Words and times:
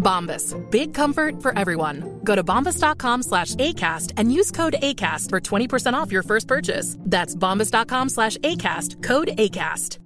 Bombas. 0.00 0.54
Big 0.70 0.92
comfort 0.94 1.40
for 1.42 1.56
everyone. 1.58 2.20
Go 2.24 2.34
to 2.34 2.42
bombas.com 2.42 3.22
slash 3.22 3.54
ACAST 3.56 4.14
and 4.16 4.32
use 4.32 4.50
code 4.50 4.74
ACAST 4.82 5.28
for 5.30 5.40
20% 5.40 5.94
off 5.94 6.10
your 6.12 6.22
first 6.24 6.48
purchase. 6.48 6.96
That's 7.04 7.36
bombas.com 7.36 8.08
slash 8.08 8.36
ACAST. 8.38 9.02
Code 9.02 9.28
ACAST. 9.38 9.98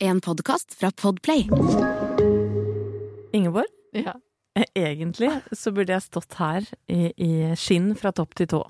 En 0.00 0.20
podcast 0.20 0.74
fra 0.74 0.90
Podplay. 0.90 1.46
Ingeborg, 3.32 3.64
Ja. 3.92 4.12
egentlig 4.74 5.30
så 5.52 5.70
burde 5.72 5.92
jeg 5.92 6.02
stått 6.02 6.34
her 6.38 6.66
i, 6.88 7.12
i 7.16 7.30
skinn 7.58 7.94
fra 7.98 8.10
topp 8.12 8.34
til 8.38 8.46
tå. 8.50 8.60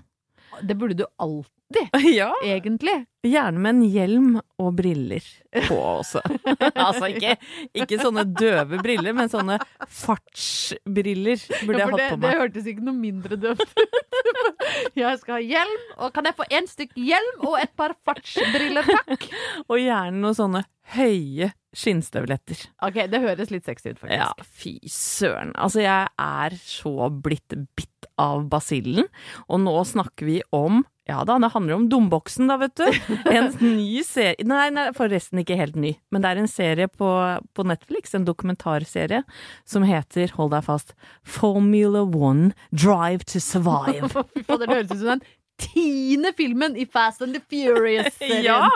Det 0.62 0.76
burde 0.78 0.94
du 0.94 1.04
alltid, 1.20 1.50
Ja. 2.18 2.30
egentlig. 2.44 2.94
Gjerne 3.24 3.60
med 3.64 3.70
en 3.74 3.84
hjelm 3.88 4.26
og 4.60 4.74
briller 4.76 5.24
på 5.68 5.76
også. 5.78 6.20
altså 6.86 7.08
ikke, 7.08 7.36
ikke 7.72 7.98
sånne 8.02 8.26
døve 8.36 8.80
briller, 8.84 9.16
men 9.16 9.30
sånne 9.32 9.56
fartsbriller 9.88 11.40
burde 11.64 11.80
Ja, 11.80 11.86
jeg 11.86 11.90
for 11.90 11.96
det, 11.98 12.04
hatt 12.04 12.14
på 12.14 12.20
det 12.24 12.34
hørtes 12.42 12.68
ikke 12.70 12.84
noe 12.84 12.98
mindre 12.98 13.38
døvt 13.40 13.64
ut. 13.64 13.96
Jeg 14.98 15.18
skal 15.20 15.36
ha 15.36 15.42
hjelm, 15.42 15.82
og 16.02 16.12
kan 16.14 16.26
jeg 16.28 16.36
få 16.38 16.44
en 16.56 16.66
stykk 16.70 16.92
hjelm 16.98 17.42
og 17.48 17.56
et 17.60 17.72
par 17.76 17.94
fartsbriller, 18.06 18.86
takk? 18.86 19.26
Og 19.66 19.76
gjerne 19.80 20.20
noen 20.22 20.36
sånne 20.36 20.62
høye 20.94 21.50
skinnstøvletter. 21.74 22.60
Ok, 22.86 23.00
det 23.10 23.20
høres 23.22 23.50
litt 23.52 23.66
sexy 23.66 23.92
ut, 23.92 24.00
faktisk. 24.00 24.20
Ja, 24.20 24.30
fy 24.44 24.74
søren. 24.90 25.52
Altså, 25.58 25.82
jeg 25.84 26.10
er 26.26 26.56
så 26.62 27.10
blitt 27.24 27.56
bitt 27.76 27.93
av 28.20 28.48
basillen, 28.50 29.08
og 29.48 29.64
nå 29.64 29.78
snakker 29.88 30.28
vi 30.28 30.40
om 30.54 30.82
ja 31.04 31.18
da, 31.28 31.34
det 31.36 31.50
handler 31.52 31.76
om 31.76 31.88
Dumboksen, 31.92 32.48
da, 32.48 32.56
vet 32.62 32.80
du. 32.80 32.86
En 33.28 33.50
ny 33.60 34.00
serie 34.08 34.46
Nei, 34.48 34.70
nei, 34.72 34.86
forresten 34.96 35.42
ikke 35.42 35.58
helt 35.60 35.76
ny, 35.76 35.92
men 36.08 36.24
det 36.24 36.30
er 36.30 36.40
en 36.40 36.48
serie 36.48 36.88
på, 36.88 37.10
på 37.52 37.66
Netflix, 37.68 38.14
en 38.16 38.24
dokumentarserie, 38.24 39.20
som 39.68 39.84
heter, 39.84 40.32
hold 40.38 40.54
deg 40.56 40.64
fast, 40.64 40.94
Formula 41.20 42.06
One 42.08 42.54
Drive 42.72 43.28
to 43.28 43.42
Survive. 43.42 44.24
Det 44.64 44.70
høres 44.70 44.94
ut 44.94 44.96
som 44.96 45.10
den 45.18 45.24
tiende 45.60 46.32
filmen 46.36 46.76
i 46.80 46.86
Fast 46.88 47.22
and 47.22 47.36
the 47.36 47.42
Furious-serien. 47.52 48.44
Ja, 48.48 48.70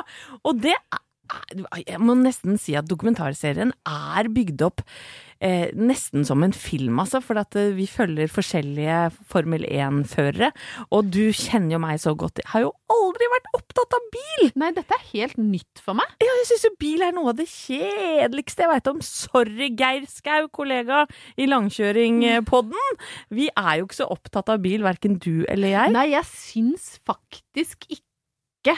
og 0.45 0.61
det 0.63 0.77
er 0.77 1.01
Jeg 1.85 2.01
må 2.01 2.17
nesten 2.19 2.59
si 2.61 2.77
at 2.79 2.89
dokumentarserien 2.89 3.75
er 3.89 4.29
bygd 4.33 4.65
opp 4.65 4.85
eh, 5.45 5.71
nesten 5.77 6.25
som 6.27 6.43
en 6.45 6.55
film, 6.57 6.99
altså. 7.03 7.21
For 7.25 7.39
at 7.41 7.57
eh, 7.59 7.73
vi 7.77 7.87
følger 7.91 8.31
forskjellige 8.33 8.99
Formel 9.29 9.67
1-førere. 9.69 10.51
Og 10.95 11.11
du 11.13 11.29
kjenner 11.37 11.77
jo 11.77 11.83
meg 11.83 12.01
så 12.03 12.15
godt. 12.19 12.43
Jeg 12.43 12.51
har 12.53 12.67
jo 12.67 12.73
aldri 12.93 13.31
vært 13.35 13.51
opptatt 13.59 13.97
av 13.99 14.09
bil! 14.15 14.51
Nei, 14.61 14.73
dette 14.77 14.97
er 14.97 15.07
helt 15.13 15.39
nytt 15.41 15.83
for 15.85 15.99
meg. 15.99 16.11
Ja, 16.25 16.33
jeg 16.41 16.51
syns 16.51 16.67
jo 16.69 16.75
bil 16.81 17.05
er 17.07 17.15
noe 17.17 17.33
av 17.33 17.41
det 17.41 17.49
kjedeligste 17.51 18.65
jeg 18.65 18.73
veit 18.73 18.93
om. 18.93 19.03
Sorry, 19.05 19.71
Geir 19.79 20.09
Skau, 20.11 20.51
kollega 20.55 21.05
i 21.39 21.49
Langkjøringpodden. 21.51 23.01
Vi 23.35 23.51
er 23.55 23.81
jo 23.81 23.89
ikke 23.89 24.01
så 24.03 24.11
opptatt 24.15 24.53
av 24.53 24.63
bil, 24.65 24.85
verken 24.87 25.19
du 25.23 25.45
eller 25.49 25.75
jeg. 25.75 25.97
Nei, 25.97 26.09
jeg 26.15 26.27
syns 26.31 26.95
faktisk 27.09 27.89
ikke 27.93 28.77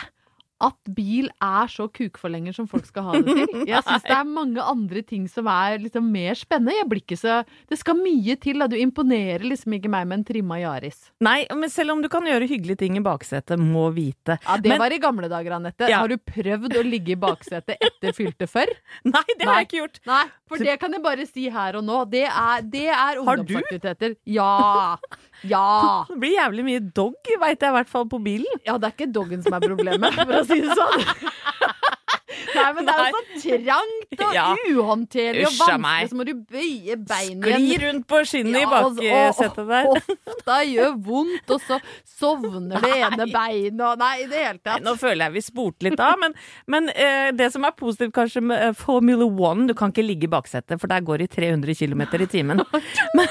at 0.61 0.91
bil 0.95 1.29
er 1.41 1.71
så 1.73 1.87
kukforlenger 1.89 2.55
som 2.57 2.67
folk 2.69 2.85
skal 2.89 3.07
ha 3.09 3.13
det 3.21 3.35
til. 3.39 3.63
Jeg 3.71 3.83
syns 3.87 4.05
det 4.07 4.15
er 4.17 4.29
mange 4.29 4.61
andre 4.63 5.03
ting 5.07 5.27
som 5.31 5.49
er 5.51 5.79
liksom 5.83 6.07
mer 6.13 6.37
spennende. 6.39 6.75
Jeg 6.77 6.89
blir 6.91 7.03
ikke 7.05 7.19
så 7.21 7.39
Det 7.71 7.79
skal 7.81 7.97
mye 8.01 8.37
til. 8.41 8.61
Da. 8.61 8.69
Du 8.71 8.77
imponerer 8.77 9.45
liksom 9.47 9.77
ikke 9.79 9.91
meg 9.93 10.07
med 10.11 10.21
en 10.21 10.25
trimma 10.29 10.59
Yaris. 10.61 10.99
Nei, 11.25 11.45
men 11.57 11.73
selv 11.73 11.95
om 11.95 12.03
du 12.05 12.09
kan 12.13 12.27
gjøre 12.29 12.49
hyggelige 12.51 12.83
ting 12.85 12.99
i 13.01 13.05
baksetet, 13.05 13.57
må 13.61 13.89
vite. 13.97 14.37
Ja, 14.45 14.57
Det 14.61 14.69
Men- 14.75 14.83
var 14.85 14.93
i 14.93 14.99
gamle 15.03 15.29
dager, 15.33 15.57
Anette. 15.57 15.89
Ja. 15.89 16.01
Har 16.05 16.09
du 16.13 16.17
prøvd 16.19 16.77
å 16.77 16.85
ligge 16.85 17.15
i 17.17 17.21
baksetet 17.21 17.77
etter 17.81 18.13
fylte 18.17 18.47
før? 18.51 18.69
Nei, 19.05 19.25
det 19.39 19.47
har 19.47 19.55
Nei. 19.55 19.59
jeg 19.63 19.69
ikke 19.71 19.81
gjort. 19.83 20.01
Nei, 20.07 20.25
for 20.51 20.59
det 20.59 20.77
kan 20.83 20.93
jeg 20.93 21.03
bare 21.03 21.27
si 21.27 21.49
her 21.49 21.77
og 21.81 21.85
nå. 21.89 22.03
Det 22.11 22.27
er, 22.29 22.63
det 22.69 22.87
er 22.93 23.23
ungdomsaktiviteter. 23.23 24.17
Ja! 24.27 24.97
Ja! 25.49 26.05
Det 26.05 26.19
blir 26.21 26.35
jævlig 26.35 26.65
mye 26.67 26.81
dog, 26.93 27.15
veit 27.41 27.63
jeg 27.65 27.71
i 27.71 27.73
hvert 27.73 27.89
fall 27.89 28.05
på 28.13 28.19
bilen. 28.21 28.59
Ja, 28.67 28.75
det 28.77 28.91
er 28.91 28.93
ikke 28.93 29.07
doggen 29.09 29.41
som 29.41 29.55
er 29.57 29.63
problemet, 29.65 30.13
for 30.19 30.35
å 30.37 30.43
si 30.51 30.61
det 30.67 30.77
sånn. 30.77 31.05
Nei, 32.51 32.71
men 32.77 32.87
det 32.87 32.93
er 32.95 33.09
jo 33.11 33.19
så 33.41 33.57
trangt 33.65 34.23
og 34.25 34.35
Ja. 34.35 34.45
uhåndterlig 34.71 35.45
og 35.47 35.55
vanskelig, 35.59 36.09
så 36.11 36.17
må 36.19 36.25
du 36.27 36.33
bøye 36.51 36.97
beinet 37.09 37.47
Skli 37.47 37.79
rundt 37.85 38.07
på 38.11 38.21
skinnet 38.29 38.57
Ja, 38.57 38.63
i 38.63 38.71
baksetet 38.71 39.69
der. 39.71 39.89
og 39.91 40.11
Hofta 40.31 40.57
gjør 40.67 40.97
vondt, 41.07 41.53
og 41.55 41.63
så 41.67 41.79
sovner 42.09 42.83
det 42.85 42.93
ene 42.97 43.27
beinet 43.33 43.85
og 43.87 44.03
Nei, 44.03 44.13
i 44.25 44.29
det 44.31 44.43
hele 44.45 44.63
tatt. 44.63 44.85
Nå 44.87 44.95
føler 45.01 45.27
jeg 45.27 45.37
vi 45.39 45.45
spurte 45.47 45.89
litt 45.89 46.03
av, 46.05 46.17
men, 46.23 46.37
men 46.71 46.91
eh, 46.95 47.31
det 47.37 47.51
som 47.55 47.67
er 47.69 47.77
positivt 47.79 48.15
kanskje 48.17 48.43
med 48.51 48.67
eh, 48.71 48.77
Formula 48.79 49.27
One, 49.51 49.69
du 49.71 49.75
kan 49.79 49.95
ikke 49.95 50.07
ligge 50.07 50.29
i 50.31 50.33
baksetet, 50.33 50.81
for 50.81 50.91
der 50.91 51.05
går 51.07 51.23
det 51.25 51.31
i 51.31 51.35
300 51.41 51.77
km 51.83 52.07
i 52.25 52.31
timen. 52.31 52.65
Men 53.19 53.29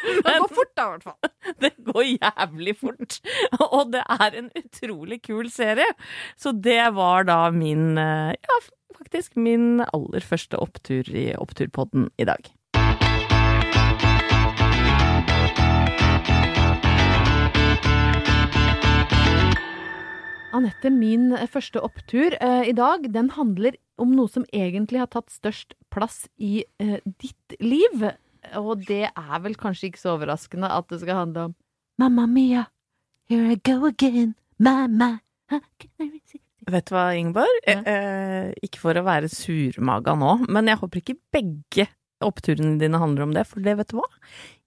Det 0.00 0.22
går 0.24 0.48
fort, 0.54 0.72
da, 0.76 0.84
i 0.84 0.92
hvert 0.94 1.06
fall. 1.08 1.32
det 1.64 1.72
går 1.86 2.04
jævlig 2.08 2.76
fort. 2.80 3.18
Og 3.76 3.92
det 3.94 4.04
er 4.18 4.38
en 4.42 4.50
utrolig 4.56 5.20
kul 5.26 5.50
serie. 5.52 5.88
Så 6.40 6.52
det 6.52 6.82
var 6.96 7.28
da 7.28 7.42
min 7.54 7.98
eh, 8.00 8.32
Ja, 8.36 8.60
faktisk 9.00 9.36
min 9.36 9.84
aller 9.90 10.24
første 10.24 10.60
opptur 10.60 11.08
i 11.08 11.30
Oppturpodden 11.36 12.10
i 12.18 12.28
dag. 12.28 12.50
Anette, 20.50 20.90
min 20.90 21.30
første 21.46 21.78
opptur 21.86 22.34
eh, 22.42 22.64
i 22.68 22.74
dag, 22.74 23.04
den 23.14 23.30
handler 23.36 23.76
om 24.02 24.16
noe 24.16 24.30
som 24.32 24.44
egentlig 24.50 24.98
har 25.02 25.10
tatt 25.12 25.30
størst 25.30 25.76
plass 25.94 26.24
i 26.42 26.64
eh, 26.82 26.98
ditt 27.22 27.54
liv. 27.62 28.10
Og 28.58 28.84
det 28.86 29.04
er 29.10 29.40
vel 29.44 29.54
kanskje 29.54 29.90
ikke 29.90 30.00
så 30.02 30.14
overraskende 30.16 30.70
at 30.70 30.88
det 30.88 31.00
skal 31.02 31.16
handle 31.26 31.44
om 31.50 31.54
Mamma 32.00 32.24
mia, 32.26 32.64
here 33.28 33.52
I 33.52 33.56
go 33.56 33.84
again, 33.86 34.34
mamma. 34.58 35.18
Vet 36.70 36.86
du 36.88 36.94
hva, 36.94 37.10
Ingeborg? 37.18 37.58
Ja. 37.66 37.80
Eh, 37.82 37.90
eh, 37.92 38.52
ikke 38.64 38.80
for 38.80 38.96
å 38.96 39.02
være 39.04 39.28
surmaga 39.32 40.14
nå, 40.16 40.46
men 40.48 40.70
jeg 40.70 40.78
håper 40.80 41.02
ikke 41.02 41.18
begge 41.34 41.88
oppturene 42.24 42.78
dine 42.80 43.00
handler 43.00 43.26
om 43.26 43.34
det, 43.36 43.46
for 43.48 43.60
det 43.64 43.76
vet 43.80 43.92
du 43.92 43.98
hva? 43.98 44.06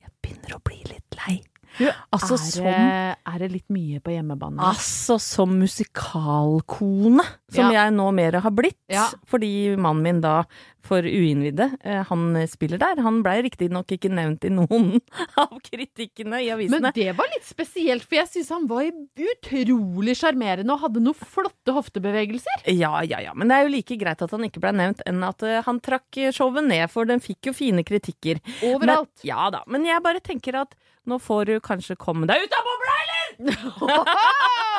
Jeg 0.03 0.11
begynner 0.21 0.57
å 0.57 0.61
bli 0.67 0.79
litt 0.89 1.17
lei. 1.23 1.39
Du, 1.79 1.87
Altså, 2.13 2.35
er, 2.35 2.37
som- 2.37 2.65
det, 2.69 3.17
er 3.25 3.37
det 3.41 3.47
litt 3.51 3.69
mye 3.73 3.99
på 4.05 4.11
hjemmebane? 4.13 4.61
Altså, 4.61 5.15
som 5.19 5.55
musikalkone, 5.57 7.23
som 7.49 7.71
Ja. 7.71 7.85
jeg 7.87 7.93
nå 7.97 8.11
mer 8.13 8.39
har 8.41 8.51
blitt. 8.51 8.77
Ja. 8.89 9.07
Fordi 9.25 9.75
mannen 9.77 10.03
min 10.03 10.21
da, 10.21 10.43
for 10.83 11.05
uinnvidde, 11.07 11.69
eh, 11.83 12.01
han 12.09 12.37
spiller 12.51 12.81
der. 12.81 13.01
Han 13.05 13.21
blei 13.25 13.37
riktignok 13.45 13.93
ikke 13.95 14.11
nevnt 14.11 14.45
i 14.47 14.51
noen 14.53 14.97
av 15.43 15.53
kritikkene 15.63 16.41
i 16.43 16.49
avisene. 16.53 16.81
Men 16.89 16.95
det 16.97 17.15
var 17.17 17.29
litt 17.33 17.47
spesielt, 17.47 18.05
for 18.07 18.19
jeg 18.19 18.31
syns 18.33 18.51
han 18.53 18.67
var 18.71 18.89
utrolig 19.29 20.17
sjarmerende 20.19 20.75
og 20.75 20.85
hadde 20.87 21.03
noen 21.03 21.17
flotte 21.35 21.75
hoftebevegelser. 21.75 22.67
Ja, 22.71 22.97
ja, 23.07 23.21
ja. 23.23 23.35
Men 23.37 23.51
det 23.51 23.59
er 23.59 23.67
jo 23.67 23.75
like 23.77 23.99
greit 24.01 24.23
at 24.25 24.35
han 24.35 24.47
ikke 24.47 24.63
blei 24.63 24.73
nevnt, 24.75 25.03
enn 25.09 25.23
at 25.27 25.45
eh, 25.47 25.61
han 25.65 25.81
trakk 25.83 26.21
showet 26.35 26.67
ned, 26.67 26.85
for 26.91 27.09
den 27.09 27.23
fikk 27.23 27.51
jo 27.51 27.55
fine 27.57 27.85
kritikker. 27.87 28.43
Overalt. 28.73 29.11
Men, 29.21 29.27
ja 29.29 29.47
da. 29.53 29.63
Men 29.71 29.87
jeg 29.87 30.03
bare 30.03 30.23
tenker 30.23 30.59
at 30.65 30.75
nå 31.09 31.19
får 31.19 31.49
du 31.49 31.57
kanskje 31.63 31.97
komme 31.99 32.27
deg 32.29 32.45
ut 32.45 32.55
av 32.55 32.69
bobla, 32.69 32.99
eller? 33.03 33.19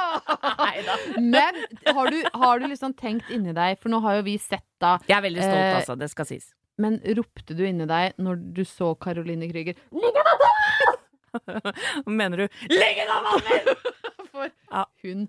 Men 1.20 1.54
har 1.94 2.10
du, 2.10 2.18
har 2.34 2.58
du 2.62 2.66
liksom 2.70 2.94
tenkt 2.98 3.30
inni 3.34 3.54
deg, 3.56 3.78
for 3.82 3.92
nå 3.92 4.00
har 4.04 4.20
jo 4.20 4.26
vi 4.26 4.36
sett 4.42 4.64
da 4.82 4.96
Jeg 5.08 5.18
er 5.18 5.24
veldig 5.28 5.42
stolt, 5.44 5.64
Eh, 5.64 5.76
altså. 5.80 5.94
Det 5.98 6.08
skal 6.12 6.26
sies. 6.28 6.50
Men 6.78 6.98
ropte 7.16 7.54
du 7.54 7.62
inni 7.66 7.86
deg 7.86 8.16
når 8.18 8.40
du 8.56 8.64
så 8.66 8.94
Caroline 8.98 9.46
Krüger 9.50 9.74
Mener 12.06 12.36
du 12.36 12.48
'legg 12.70 12.98
en 13.04 13.10
av 13.10 13.40
min'! 13.46 13.74
For 14.34 14.48
Ja. 14.70 14.84
hun 15.02 15.26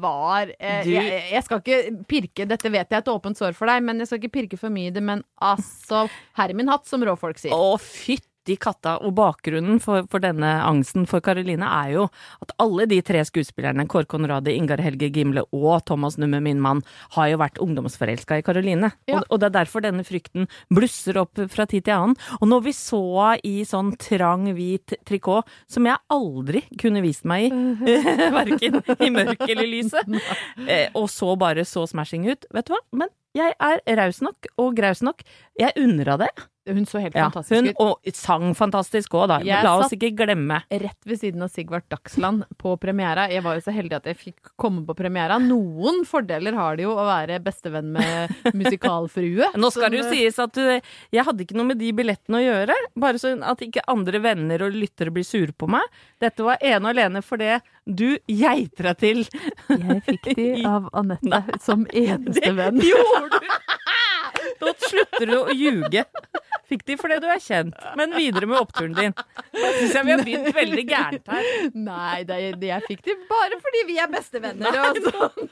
var 0.00 0.48
eh, 0.58 0.84
Du- 0.84 0.90
jeg, 0.94 1.22
jeg 1.32 1.42
skal 1.44 1.58
ikke 1.60 2.04
pirke, 2.08 2.46
dette 2.48 2.70
vet 2.72 2.88
jeg 2.88 2.96
er 2.96 3.02
et 3.02 3.08
åpent 3.12 3.36
sår 3.36 3.52
for 3.54 3.66
deg, 3.68 3.82
men 3.84 3.98
jeg 4.00 4.06
skal 4.08 4.18
ikke 4.22 4.32
pirke 4.38 4.56
for 4.58 4.70
mye 4.72 4.88
i 4.88 4.90
det. 4.94 5.02
Men 5.04 5.20
altså, 5.44 6.06
herre 6.38 6.54
min 6.56 6.68
hatt, 6.72 6.86
som 6.88 7.02
råfolk 7.04 7.36
sier. 7.38 7.52
Å, 7.52 7.76
fytti 7.78 8.24
katta. 8.56 8.96
Og 9.04 9.14
bakgrunnen 9.18 9.80
for, 9.82 10.06
for 10.10 10.22
denne 10.24 10.48
angsten 10.64 11.06
for 11.10 11.20
Karoline 11.24 11.66
er 11.66 11.92
jo 11.96 12.06
at 12.44 12.54
alle 12.62 12.86
de 12.90 13.00
tre 13.04 13.20
skuespillerne, 13.26 13.86
Kåre 13.90 14.08
Konradi, 14.08 14.54
Ingar 14.56 14.80
Helge 14.84 15.10
Gimle 15.12 15.44
og 15.52 15.84
Thomas 15.88 16.18
Numme, 16.18 16.40
min 16.44 16.62
mann, 16.64 16.82
har 17.16 17.28
jo 17.32 17.40
vært 17.42 17.60
ungdomsforelska 17.62 18.40
i 18.40 18.46
Karoline. 18.46 18.92
Ja. 19.10 19.20
Og, 19.20 19.28
og 19.28 19.42
det 19.42 19.50
er 19.50 19.56
derfor 19.60 19.84
denne 19.84 20.06
frykten 20.06 20.48
blusser 20.72 21.20
opp 21.20 21.40
fra 21.52 21.68
tid 21.68 21.88
til 21.88 21.96
annen. 21.96 22.16
Og 22.40 22.48
når 22.50 22.64
vi 22.68 22.76
så 22.76 23.02
henne 23.02 23.36
i 23.44 23.64
sånn 23.68 23.92
trang, 24.00 24.48
hvit 24.56 24.96
trikot, 25.08 25.48
som 25.70 25.86
jeg 25.88 26.00
aldri 26.12 26.62
kunne 26.80 27.02
vist 27.04 27.26
meg 27.28 27.48
i, 27.48 27.96
verken 28.38 28.80
i 28.98 29.12
mørk 29.14 29.46
eller 29.48 29.68
lyset, 29.68 30.18
eh, 30.70 30.88
og 30.96 31.08
så 31.12 31.34
bare 31.40 31.66
så 31.68 31.86
smashing 31.88 32.28
ut, 32.30 32.48
vet 32.54 32.68
du 32.68 32.74
hva? 32.74 32.82
Men 33.04 33.12
jeg 33.36 33.54
er 33.60 33.82
raus 33.98 34.22
nok 34.24 34.48
og 34.58 34.76
graus 34.78 35.02
nok. 35.04 35.22
Jeg 35.58 35.74
henne 35.76 36.16
det. 36.22 36.30
Hun 36.68 36.84
så 36.86 37.00
helt 37.00 37.14
Ja, 37.16 37.28
fantastisk 37.30 37.54
hun 37.56 37.68
ut. 37.70 37.80
og 37.80 38.12
sang 38.18 38.54
fantastisk 38.58 39.14
òg, 39.16 39.26
da. 39.32 39.38
Jeg 39.46 39.64
La 39.64 39.74
oss 39.80 39.92
ikke 39.96 40.10
glemme. 40.18 40.60
Rett 40.70 41.08
ved 41.08 41.20
siden 41.22 41.42
av 41.46 41.48
Sigvart 41.52 41.86
Dagsland 41.92 42.44
på 42.60 42.74
premiera. 42.80 43.24
Jeg 43.32 43.42
var 43.46 43.56
jo 43.58 43.64
så 43.64 43.72
heldig 43.74 43.96
at 43.98 44.08
jeg 44.10 44.18
fikk 44.20 44.52
komme 44.60 44.84
på 44.88 44.96
premiera. 44.98 45.38
Noen 45.42 46.04
fordeler 46.08 46.54
har 46.58 46.76
det 46.78 46.84
jo 46.86 46.92
å 46.98 47.06
være 47.08 47.38
bestevenn 47.44 47.92
med 47.96 48.34
musikalfrue. 48.60 49.50
Nå 49.56 49.70
skal 49.74 49.90
det 49.94 50.02
jo 50.02 50.06
eh, 50.06 50.12
sies 50.16 50.38
at 50.44 50.54
du, 50.54 50.62
jeg 51.14 51.24
hadde 51.26 51.44
ikke 51.46 51.56
noe 51.58 51.70
med 51.72 51.80
de 51.80 51.92
billettene 51.96 52.40
å 52.40 52.44
gjøre, 52.44 52.76
bare 52.98 53.18
sånn 53.22 53.42
at 53.46 53.62
ikke 53.64 53.84
andre 53.88 54.20
venner 54.24 54.66
og 54.68 54.76
lyttere 54.76 55.12
blir 55.14 55.26
sure 55.26 55.52
på 55.56 55.68
meg. 55.70 55.84
Dette 56.22 56.44
var 56.46 56.60
ene 56.60 56.82
og 56.84 56.92
alene 56.94 57.22
fordi 57.24 57.56
du 57.88 58.18
geitra 58.28 58.92
til. 58.98 59.24
Jeg 59.72 60.02
fikk 60.04 60.30
de 60.36 60.48
av 60.74 60.90
Anette 60.92 61.58
som 61.64 61.86
eneste 61.88 62.52
venn. 62.58 62.78
Det 62.82 62.90
gjorde 62.92 63.40
du! 63.40 63.48
Nå 64.62 64.74
slutter 64.82 65.30
du 65.30 65.36
å 65.38 65.54
ljuge. 65.54 66.04
Fikk 66.68 66.84
de 66.84 66.98
fordi 67.00 67.16
du 67.24 67.28
er 67.32 67.40
kjent, 67.40 67.76
men 67.96 68.12
videre 68.12 68.48
med 68.48 68.58
oppturen 68.60 68.96
din. 68.96 69.14
Da 69.16 69.70
syns 69.78 69.94
jeg 69.96 70.04
vi 70.04 70.12
har 70.12 70.24
begynt 70.24 70.50
veldig 70.56 70.84
gærent 70.90 71.30
her. 71.32 71.46
Nei, 71.72 72.18
det, 72.28 72.40
jeg 72.68 72.84
fikk 72.90 73.06
de 73.06 73.16
bare 73.30 73.60
fordi 73.62 73.84
vi 73.88 73.96
er 74.02 74.10
bestevenner. 74.12 74.80
og 74.84 75.00
sånn. 75.06 75.48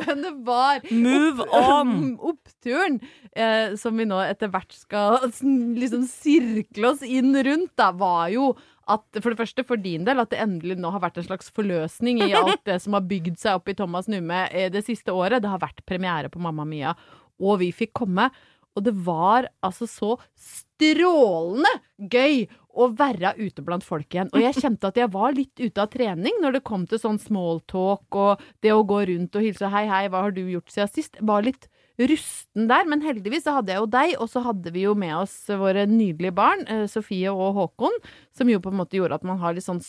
Men 0.00 0.20
det 0.22 0.32
var 0.46 0.82
Move 0.90 1.46
on! 1.50 1.94
Oppturen, 2.32 3.00
eh, 3.34 3.74
som 3.78 3.96
vi 3.98 4.06
nå 4.06 4.20
etter 4.22 4.50
hvert 4.52 4.74
skal 4.74 5.18
liksom 5.30 6.04
sirkle 6.10 6.92
oss 6.92 7.02
inn 7.06 7.34
rundt, 7.34 7.72
da, 7.78 7.90
var 7.94 8.30
jo 8.34 8.52
at 8.90 9.20
for 9.22 9.30
det 9.30 9.38
første 9.38 9.64
for 9.66 9.78
din 9.78 10.06
del, 10.06 10.18
at 10.18 10.32
det 10.32 10.40
endelig 10.42 10.76
nå 10.82 10.90
har 10.94 11.02
vært 11.04 11.20
en 11.20 11.26
slags 11.28 11.52
forløsning 11.54 12.18
i 12.24 12.32
alt 12.34 12.64
det 12.66 12.80
som 12.82 12.96
har 12.96 13.04
bygd 13.06 13.38
seg 13.38 13.60
opp 13.60 13.70
i 13.70 13.76
Thomas 13.78 14.08
Numme 14.10 14.44
eh, 14.50 14.70
det 14.74 14.84
siste 14.86 15.14
året. 15.14 15.42
Det 15.42 15.52
har 15.52 15.62
vært 15.62 15.84
premiere 15.88 16.30
på 16.32 16.42
Mamma 16.42 16.66
Mia, 16.68 16.94
og 17.40 17.60
vi 17.62 17.70
fikk 17.74 17.94
komme. 18.02 18.30
Og 18.72 18.86
det 18.86 18.94
var 19.04 19.50
altså 19.64 19.86
så 19.88 20.14
strålende 20.38 21.70
gøy 22.12 22.46
å 22.72 22.88
være 22.96 23.34
ute 23.36 23.64
blant 23.64 23.84
folk 23.84 24.14
igjen. 24.14 24.30
Og 24.32 24.40
jeg 24.40 24.56
kjente 24.56 24.88
at 24.88 24.96
jeg 24.96 25.12
var 25.12 25.34
litt 25.36 25.60
ute 25.60 25.82
av 25.82 25.90
trening 25.92 26.38
når 26.40 26.56
det 26.56 26.64
kom 26.68 26.86
til 26.88 27.00
sånn 27.02 27.20
smalltalk 27.20 28.16
og 28.16 28.42
det 28.64 28.72
å 28.72 28.84
gå 28.88 29.02
rundt 29.10 29.36
og 29.36 29.44
hilse 29.44 29.68
hei, 29.72 29.84
hei, 29.90 30.06
hva 30.08 30.24
har 30.24 30.32
du 30.32 30.40
gjort 30.46 30.72
siden 30.72 30.92
sist? 30.94 31.20
Var 31.20 31.44
litt 31.44 31.68
rusten 32.00 32.68
der, 32.70 32.86
men 32.88 33.04
heldigvis 33.04 33.44
så 33.44 33.58
hadde 33.58 33.74
jeg 33.74 33.82
jo 33.82 33.90
deg, 33.92 34.14
og 34.16 34.30
så 34.32 34.42
hadde 34.46 34.72
vi 34.74 34.86
jo 34.86 34.94
med 34.98 35.12
oss 35.18 35.34
våre 35.60 35.84
nydelige 35.88 36.34
barn, 36.34 36.64
eh, 36.66 36.86
Sofie 36.90 37.32
og 37.32 37.58
Håkon, 37.58 37.98
som 38.34 38.48
jo 38.48 38.62
på 38.64 38.72
en 38.72 38.80
måte 38.80 38.96
gjorde 38.96 39.20
at 39.20 39.28
man 39.28 39.40
har 39.42 39.54
litt 39.56 39.68
sånn 39.68 39.82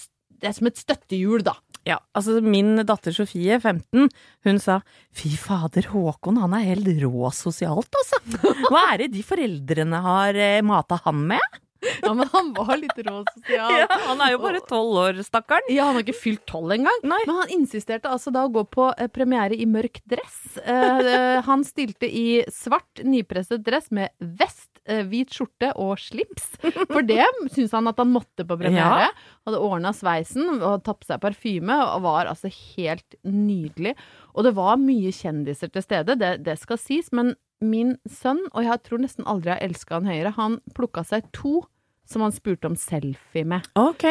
Det 0.44 0.50
er 0.50 0.56
som 0.58 0.68
et 0.68 0.76
støttehjul, 0.76 1.40
da. 1.46 1.54
Ja, 1.88 1.98
altså 2.16 2.38
min 2.44 2.78
datter 2.88 3.12
Sofie, 3.16 3.58
15, 3.60 4.08
hun 4.48 4.62
sa 4.64 4.80
fy 5.16 5.34
fader, 5.40 5.90
Håkon 5.92 6.40
han 6.40 6.56
er 6.56 6.70
helt 6.70 6.88
rå 7.02 7.32
sosialt, 7.36 7.92
altså. 8.00 8.22
Hva 8.70 8.86
er 8.94 9.04
det 9.04 9.12
de 9.18 9.26
foreldrene 9.28 10.00
har 10.06 10.40
eh, 10.40 10.62
mata 10.64 11.02
han 11.04 11.26
med? 11.34 11.60
Ja, 12.02 12.14
men 12.14 12.28
han 12.32 12.54
var 12.56 12.78
litt 12.80 12.98
rå 13.04 13.22
sosial. 13.28 13.78
Ja, 13.82 13.88
han 14.08 14.22
er 14.24 14.34
jo 14.34 14.42
bare 14.44 14.62
tolv 14.68 15.00
år, 15.02 15.20
stakkaren. 15.26 15.68
Ja, 15.72 15.90
han 15.90 15.98
har 15.98 16.06
ikke 16.06 16.16
fylt 16.16 16.46
tolv 16.50 16.72
engang. 16.76 17.00
Nei. 17.04 17.20
Men 17.28 17.42
han 17.42 17.54
insisterte 17.56 18.12
altså 18.12 18.32
da 18.34 18.46
å 18.48 18.54
gå 18.54 18.64
på 18.72 18.90
eh, 18.96 19.10
premiere 19.12 19.58
i 19.58 19.68
mørk 19.70 20.00
dress. 20.10 20.40
Eh, 20.64 21.02
eh, 21.04 21.40
han 21.44 21.66
stilte 21.68 22.08
i 22.08 22.44
svart, 22.52 23.04
nypresset 23.04 23.64
dress 23.66 23.92
med 23.92 24.14
vest, 24.40 24.72
hvit 25.08 25.32
skjorte 25.32 25.70
og 25.80 25.96
slips. 26.02 26.50
For 26.92 27.06
det 27.08 27.24
syns 27.54 27.72
han 27.76 27.88
at 27.92 28.02
han 28.02 28.12
måtte 28.12 28.46
på 28.48 28.58
premiere. 28.60 29.10
Hadde 29.48 29.62
ordna 29.64 29.94
sveisen 29.96 30.60
og 30.60 30.84
tatt 30.84 31.00
på 31.02 31.08
seg 31.08 31.22
parfyme 31.24 31.78
og 31.86 32.04
var 32.06 32.32
altså 32.32 32.52
helt 32.52 33.16
nydelig. 33.24 33.96
Og 34.34 34.48
det 34.48 34.56
var 34.58 34.82
mye 34.82 35.14
kjendiser 35.16 35.72
til 35.74 35.86
stede, 35.86 36.18
det, 36.20 36.34
det 36.46 36.58
skal 36.62 36.82
sies. 36.82 37.12
Men 37.16 37.36
min 37.64 37.96
sønn, 38.12 38.42
og 38.52 38.66
jeg 38.68 38.82
tror 38.84 39.04
nesten 39.04 39.28
aldri 39.30 39.54
jeg 39.54 39.62
har 39.62 39.70
elska 39.70 40.00
han 40.00 40.10
høyere, 40.12 40.36
han 40.36 40.60
plukka 40.76 41.06
seg 41.08 41.30
to 41.36 41.62
som 42.10 42.26
han 42.26 42.36
spurte 42.36 42.68
om 42.68 42.76
selfie 42.80 43.48
med. 43.48 43.64
Ok. 43.80 44.10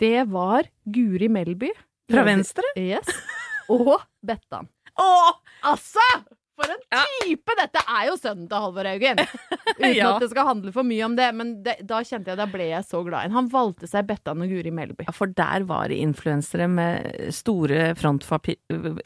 Det 0.00 0.26
var 0.32 0.68
Guri 0.84 1.28
Melby. 1.32 1.70
Fra 2.10 2.24
venstre? 2.26 2.64
Yes. 2.76 3.08
Og 3.72 3.96
Bettan. 4.26 4.68
Åh! 5.00 5.32
Altså! 5.70 6.04
For 6.60 6.74
en 6.74 6.82
type! 7.24 7.54
Dette 7.60 7.82
er 7.88 8.06
jo 8.10 8.16
sønnen 8.20 8.46
til 8.50 8.60
Halvor 8.64 8.88
Haugen. 8.90 9.20
Uten 9.80 9.94
Ja. 9.96 10.10
at 10.14 10.22
det 10.24 10.28
skal 10.32 10.46
handle 10.48 10.72
for 10.74 10.84
mye 10.86 11.04
om 11.06 11.14
det, 11.16 11.28
men 11.36 11.52
det, 11.64 11.78
da 11.88 12.00
kjente 12.04 12.32
jeg 12.34 12.38
da 12.40 12.46
ble 12.50 12.66
jeg 12.70 12.84
så 12.88 13.00
glad 13.06 13.28
i. 13.30 13.32
Han 13.32 13.48
valgte 13.52 13.88
seg 13.88 14.04
Bettan 14.08 14.42
og 14.44 14.50
Guri 14.52 14.72
Melby. 14.74 15.06
Ja, 15.08 15.14
for 15.16 15.32
der 15.32 15.64
var 15.68 15.88
det 15.92 15.96
influensere 16.04 16.66
med 16.70 17.32
store 17.34 17.90
frontfapir 17.98 18.58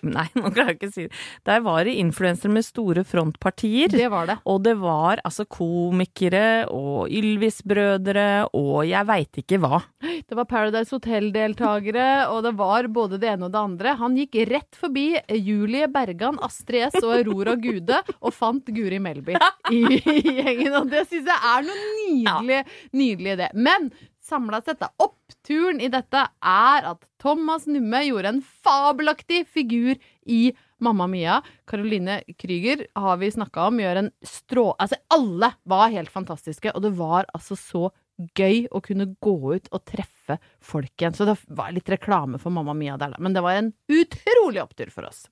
Nei, 0.05 0.27
nå 0.39 0.51
klarer 0.55 0.73
jeg 0.75 0.79
ikke 0.81 0.91
å 0.91 0.95
si 0.97 1.07
det. 1.07 1.21
Der 1.47 1.63
var 1.65 1.85
det 1.87 1.95
influensere 2.01 2.53
med 2.55 2.67
store 2.67 3.05
frontpartier. 3.07 3.93
Det 3.95 4.09
var 4.13 4.29
det. 4.33 4.39
Og 4.51 4.61
det 4.67 4.75
var 4.83 5.23
altså 5.27 5.47
komikere 5.51 6.65
og 6.75 7.07
Ylvis-brødre 7.15 8.27
og 8.57 8.85
jeg 8.89 9.09
veit 9.09 9.41
ikke 9.45 9.61
hva. 9.63 9.83
Det 10.25 10.37
var 10.39 10.47
Paradise 10.49 10.95
Hotel-deltakere, 10.95 12.09
og 12.33 12.43
det 12.47 12.55
var 12.57 12.87
både 12.93 13.19
det 13.21 13.29
ene 13.35 13.49
og 13.49 13.53
det 13.55 13.61
andre. 13.61 13.95
Han 14.01 14.17
gikk 14.19 14.39
rett 14.51 14.79
forbi 14.81 15.11
Julie 15.37 15.87
Bergan, 15.93 16.39
Astrid 16.45 16.89
S 16.89 16.99
og 17.03 17.13
Aurora 17.19 17.44
Gude 17.61 18.01
og 18.21 18.35
fant 18.35 18.73
Guri 18.75 18.99
Melby 19.03 19.37
i, 19.71 19.83
i 20.01 20.35
gjengen. 20.41 20.75
Og 20.81 20.91
det 20.93 21.05
syns 21.11 21.29
jeg 21.31 21.53
er 21.53 21.67
noe 21.69 21.87
nydelig, 22.01 22.61
nydelig 22.97 23.33
i 23.35 23.41
det. 23.45 23.51
Men 23.55 23.91
samla 24.25 24.61
sett, 24.65 24.81
da, 24.81 24.91
oppturen 25.05 25.81
i 25.85 25.91
dette 25.93 26.27
er 26.41 26.87
at 26.95 27.03
Thomas 27.21 27.67
Numme 27.71 28.01
gjorde 28.07 28.35
en 28.35 28.45
fabelaktig 28.65 29.45
figur 29.53 29.99
i 30.25 30.55
Mamma 30.85 31.07
Mia. 31.07 31.43
Caroline 31.69 32.23
Krüger 32.41 32.87
har 32.95 33.21
vi 33.21 33.31
snakka 33.31 33.69
om, 33.69 33.81
gjør 33.81 34.01
en 34.03 34.11
strå... 34.25 34.71
Altså, 34.79 34.99
alle 35.15 35.53
var 35.69 35.93
helt 35.93 36.13
fantastiske, 36.13 36.73
og 36.73 36.85
det 36.85 36.95
var 36.99 37.29
altså 37.37 37.57
så 37.59 37.91
gøy 38.39 38.69
å 38.71 38.81
kunne 38.85 39.09
gå 39.23 39.37
ut 39.57 39.71
og 39.75 39.85
treffe 39.91 40.39
folk 40.63 40.93
igjen. 41.01 41.17
Så 41.17 41.27
det 41.29 41.37
var 41.53 41.73
litt 41.75 41.89
reklame 41.91 42.41
for 42.43 42.55
Mamma 42.55 42.75
Mia 42.77 42.99
der, 43.01 43.15
da. 43.15 43.23
Men 43.23 43.37
det 43.37 43.43
var 43.45 43.59
en 43.59 43.73
utrolig 43.91 44.63
opptur 44.63 44.93
for 44.95 45.09
oss. 45.11 45.27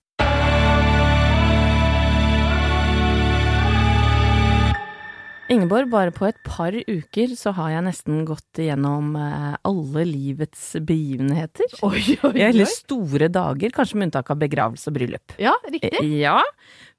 Ingeborg, 5.53 5.89
bare 5.93 6.13
på 6.15 6.27
et 6.29 6.39
par 6.47 6.75
uker 6.75 7.35
så 7.39 7.53
har 7.57 7.71
jeg 7.75 7.85
nesten 7.87 8.23
gått 8.29 8.61
igjennom 8.63 9.13
eh, 9.21 9.53
alle 9.69 10.05
livets 10.09 10.73
begivenheter. 10.81 11.77
Oi, 11.87 12.01
oi, 12.23 12.33
oi. 12.33 12.45
Eller 12.49 12.69
store 12.71 13.29
dager, 13.33 13.73
kanskje 13.75 13.99
med 14.01 14.09
unntak 14.11 14.33
av 14.33 14.41
begravelse 14.43 14.91
og 14.91 14.97
bryllup. 14.99 15.35
Ja, 15.43 15.55
riktig. 15.69 15.93
Eh, 16.01 16.13
Ja, 16.23 16.39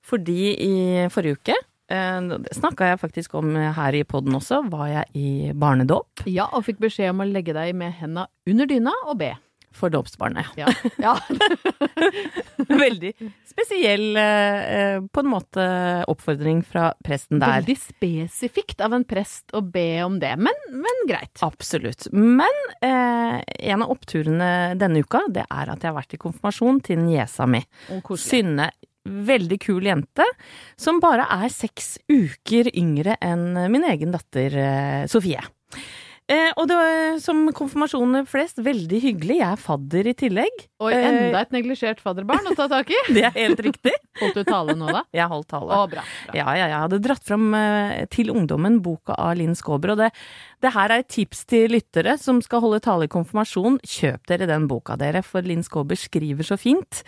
fordi 0.03 0.51
i 0.59 0.73
forrige 1.13 1.39
uke 1.39 1.55
eh, 1.55 2.19
det 2.43 2.53
snakka 2.57 2.91
jeg 2.91 3.01
faktisk 3.01 3.37
om 3.39 3.53
her 3.55 3.95
i 3.95 4.03
poden 4.07 4.35
også, 4.39 4.61
var 4.71 4.89
jeg 4.91 5.09
i 5.19 5.27
barnedåp 5.55 6.25
Ja, 6.29 6.49
og 6.53 6.65
fikk 6.67 6.81
beskjed 6.83 7.13
om 7.13 7.23
å 7.23 7.29
legge 7.29 7.55
deg 7.55 7.73
med 7.79 7.95
henda 8.01 8.27
under 8.49 8.69
dyna 8.69 8.93
og 9.07 9.17
be. 9.23 9.33
For 9.75 9.93
dåpsbarnet. 9.93 10.53
Ja. 10.55 10.69
ja. 10.97 11.15
Veldig 12.83 13.13
spesiell, 13.49 14.17
eh, 14.17 15.01
på 15.11 15.23
en 15.23 15.29
måte, 15.29 15.65
oppfordring 16.09 16.63
fra 16.65 16.91
presten 17.05 17.41
der. 17.41 17.61
Veldig 17.61 17.77
spesifikt 17.81 18.81
av 18.81 18.95
en 18.97 19.05
prest 19.07 19.53
å 19.53 19.61
be 19.65 20.03
om 20.05 20.19
det, 20.21 20.33
men, 20.37 20.63
men 20.73 21.03
greit. 21.09 21.35
Absolutt. 21.45 22.07
Men 22.13 22.63
eh, 22.81 23.41
en 23.73 23.85
av 23.85 23.93
oppturene 23.93 24.49
denne 24.79 25.03
uka, 25.03 25.25
det 25.33 25.45
er 25.49 25.73
at 25.73 25.83
jeg 25.83 25.91
har 25.91 25.99
vært 25.99 26.17
i 26.17 26.21
konfirmasjon 26.21 26.81
til 26.87 27.03
niesa 27.03 27.47
mi. 27.49 27.63
Synne, 28.19 28.71
veldig 29.03 29.59
kul 29.61 29.83
jente, 29.85 30.25
som 30.79 31.01
bare 31.03 31.27
er 31.35 31.49
seks 31.51 31.97
uker 32.11 32.71
yngre 32.71 33.17
enn 33.21 33.51
min 33.71 33.85
egen 33.89 34.13
datter 34.15 34.57
eh, 34.57 35.03
Sofie. 35.11 35.43
Eh, 36.31 36.51
og 36.55 36.67
det 36.69 36.75
var 36.77 37.17
som 37.19 37.41
konfirmasjoner 37.55 38.23
flest, 38.29 38.61
veldig 38.63 38.99
hyggelig. 39.03 39.37
Jeg 39.41 39.47
er 39.49 39.59
fadder 39.59 40.07
i 40.07 40.13
tillegg. 40.15 40.63
Og 40.79 40.91
Eh, 40.93 41.03
enda 41.09 41.41
et 41.43 41.51
neglisjert 41.55 41.99
fadderbarn 42.03 42.47
å 42.47 42.55
ta 42.55 42.69
tak 42.71 42.91
i. 42.93 42.99
Det 43.17 43.25
er 43.27 43.35
helt 43.35 43.59
riktig. 43.65 43.91
Holdt 44.21 44.39
du 44.39 44.43
tale 44.47 44.75
nå, 44.79 44.87
da? 44.87 45.03
Jeg 45.19 45.27
holdt 45.31 45.49
tale. 45.51 45.67
Å, 45.67 45.83
bra. 45.91 46.03
bra. 46.03 46.35
Ja, 46.37 46.47
ja, 46.55 46.69
jeg 46.71 46.79
hadde 46.85 47.01
dratt 47.03 47.23
fram 47.27 47.51
eh, 47.57 48.05
til 48.13 48.31
ungdommen 48.31 48.79
boka 48.85 49.17
av 49.19 49.35
Linn 49.39 49.55
Skåber, 49.57 49.95
og 49.95 50.03
det, 50.03 50.11
det 50.63 50.71
her 50.71 50.91
er 50.93 51.01
et 51.03 51.09
tips 51.11 51.41
til 51.49 51.73
lyttere 51.73 52.13
som 52.19 52.37
skal 52.43 52.61
holde 52.63 52.79
tale 52.85 53.07
i 53.07 53.11
konfirmasjon. 53.11 53.81
Kjøp 53.83 54.29
dere 54.31 54.47
den 54.47 54.67
boka 54.71 54.95
dere, 54.99 55.19
for 55.25 55.43
Linn 55.43 55.63
Skåber 55.65 55.99
skriver 55.99 56.47
så 56.47 56.55
fint 56.59 57.01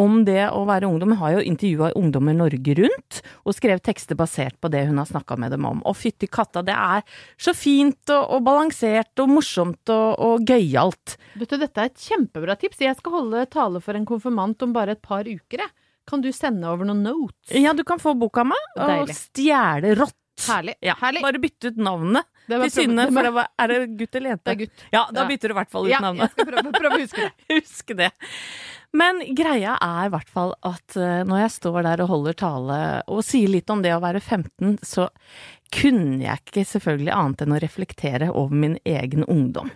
om 0.00 0.22
det 0.24 0.46
å 0.48 0.62
være 0.68 0.88
ungdom. 0.88 1.12
Hun 1.12 1.20
har 1.20 1.36
jo 1.36 1.44
intervjua 1.44 1.92
ungdommer 2.00 2.36
Norge 2.38 2.76
rundt, 2.80 3.20
og 3.44 3.56
skrevet 3.56 3.84
tekster 3.84 4.16
basert 4.18 4.56
på 4.62 4.72
det 4.72 4.86
hun 4.88 5.02
har 5.02 5.10
snakka 5.10 5.36
med 5.40 5.52
dem 5.52 5.68
om. 5.68 5.84
Og 5.84 5.98
fytti 6.00 6.30
katta, 6.32 6.64
det 6.64 6.74
er 6.74 7.04
så 7.36 7.52
fint 7.56 8.14
og, 8.14 8.24
og 8.38 8.44
balansert 8.48 9.24
og 9.24 9.34
morsomt 9.36 9.92
og, 9.92 10.08
og 10.24 10.48
gøyalt. 10.48 11.18
Vet 11.36 11.52
du, 11.52 11.60
dette 11.60 11.84
er 11.84 11.92
et 11.92 12.08
kjempebra 12.08 12.56
tips. 12.60 12.82
Jeg 12.88 12.96
skal 12.98 13.18
holde 13.20 13.46
tale 13.52 13.84
for 13.84 13.98
en 13.98 14.08
konfirmant 14.08 14.64
om 14.64 14.74
bare 14.74 14.96
et 14.96 15.04
par 15.04 15.28
uker, 15.28 15.60
jeg. 15.60 15.74
Kan 16.08 16.20
du 16.20 16.28
sende 16.36 16.68
over 16.68 16.84
noen 16.84 17.00
notes? 17.04 17.52
Ja, 17.56 17.72
du 17.72 17.80
kan 17.88 18.00
få 18.00 18.12
boka 18.20 18.44
mi, 18.44 18.56
og 18.76 19.08
stjele 19.12 19.94
rått. 19.96 20.16
Herlig. 20.44 20.74
Ja, 20.82 20.96
Herlig. 21.00 21.22
Bare 21.24 21.40
bytte 21.40 21.70
ut 21.70 21.78
navnet 21.80 22.26
til 22.48 22.92
prob- 22.92 23.12
for 23.16 23.26
det 23.28 23.32
var, 23.34 23.48
er 23.58 23.72
det 23.72 23.78
gutt 23.98 24.18
eller 24.18 24.34
jente? 24.34 24.44
Det 24.44 24.54
er 24.54 24.60
gutt. 24.64 24.84
Ja, 24.92 25.02
da 25.14 25.26
bytter 25.28 25.48
du 25.48 25.54
i 25.54 25.58
hvert 25.58 25.70
fall 25.74 25.86
ut 25.88 25.92
Ja, 25.94 26.00
jeg 26.12 26.30
skal 26.34 26.48
prøve, 26.50 26.72
prøve 26.76 26.94
å 26.98 27.02
huske 27.02 27.24
det. 27.24 27.32
Husk 27.54 27.94
det. 27.98 28.10
Men 28.94 29.18
greia 29.34 29.74
er 29.82 30.06
i 30.06 30.12
hvert 30.14 30.28
fall 30.30 30.52
at 30.62 30.94
eh, 31.00 31.24
når 31.26 31.40
jeg 31.44 31.54
står 31.56 31.80
der 31.88 32.02
og 32.04 32.12
holder 32.12 32.36
tale 32.38 32.78
og 33.10 33.24
sier 33.26 33.50
litt 33.50 33.70
om 33.74 33.82
det 33.82 33.90
å 33.96 34.02
være 34.04 34.20
15, 34.22 34.76
så 34.86 35.08
kunne 35.74 36.20
jeg 36.22 36.44
ikke 36.44 36.62
selvfølgelig 36.70 37.10
annet 37.16 37.42
enn 37.42 37.56
å 37.56 37.60
reflektere 37.64 38.28
over 38.30 38.54
min 38.54 38.76
egen 38.86 39.24
ungdom. 39.26 39.72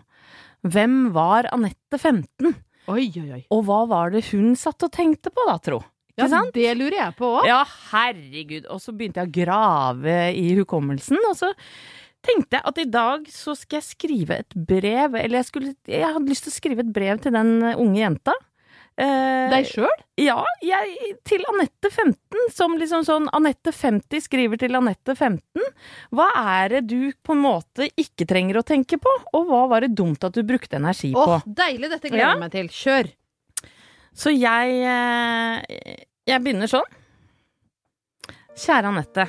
Hvem 0.68 1.08
var 1.14 1.48
Anette 1.54 1.98
15, 1.98 2.54
Oi, 2.88 3.04
oi, 3.20 3.28
oi. 3.37 3.42
og 3.52 3.64
hva 3.66 3.82
var 3.90 4.14
det 4.14 4.22
hun 4.30 4.54
satt 4.58 4.82
og 4.87 4.92
tenkte 4.94 5.30
på 5.34 5.44
da, 5.50 5.58
tro? 5.62 5.80
Ja, 6.18 6.26
sant? 6.30 6.50
det 6.54 6.70
lurer 6.78 6.96
jeg 6.98 7.14
på 7.18 7.28
òg. 7.40 7.44
Ja, 7.46 7.60
herregud. 7.92 8.64
Og 8.75 8.80
så 8.82 8.90
begynte 8.96 9.22
jeg 9.22 9.30
å 9.30 9.34
grave 9.37 10.16
i 10.34 10.48
hukommelsen, 10.58 11.18
og 11.28 11.37
så 11.38 11.52
tenkte 12.28 12.58
jeg 12.61 12.66
at 12.70 12.78
i 12.82 12.88
dag 12.92 13.25
så 13.32 13.54
skal 13.58 13.80
jeg 13.80 13.88
skrive 13.88 14.38
et 14.44 14.54
brev, 14.68 15.16
eller 15.18 15.40
jeg 15.40 15.49
skulle 15.49 15.75
Jeg 15.88 16.04
hadde 16.12 16.28
lyst 16.30 16.44
til 16.47 16.52
å 16.54 16.58
skrive 16.58 16.85
et 16.85 16.92
brev 16.94 17.18
til 17.25 17.35
den 17.35 17.56
unge 17.75 17.99
jenta. 18.02 18.35
Eh, 18.99 19.44
Deg 19.52 19.68
sjøl? 19.70 19.92
Ja, 20.18 20.40
jeg, 20.64 21.12
til 21.28 21.44
Anette 21.52 21.87
15, 21.92 22.49
som 22.50 22.73
liksom 22.80 23.04
sånn 23.06 23.28
Anette 23.37 23.70
50 23.70 24.25
skriver 24.25 24.58
til 24.58 24.75
Anette 24.75 25.14
15. 25.14 25.62
Hva 26.18 26.26
er 26.58 26.73
det 26.73 26.80
du 26.90 27.12
på 27.23 27.37
en 27.37 27.44
måte 27.44 27.87
ikke 27.94 28.26
trenger 28.26 28.58
å 28.58 28.64
tenke 28.66 28.99
på, 28.99 29.12
og 29.38 29.47
hva 29.52 29.61
var 29.70 29.87
det 29.87 29.92
dumt 29.94 30.26
at 30.26 30.35
du 30.35 30.42
brukte 30.42 30.80
energi 30.80 31.12
på? 31.14 31.23
Åh, 31.38 31.47
deilig. 31.47 31.92
Dette 31.94 32.11
gleder 32.11 32.35
Ja. 32.35 32.40
meg 32.42 32.50
til. 32.56 32.66
Kjør. 32.75 33.12
Så 34.18 34.35
jeg 34.35 34.80
eh, 34.82 36.02
Jeg 36.26 36.42
begynner 36.42 36.66
sånn. 36.66 36.90
Kjære 38.58 38.90
Anette. 38.90 39.28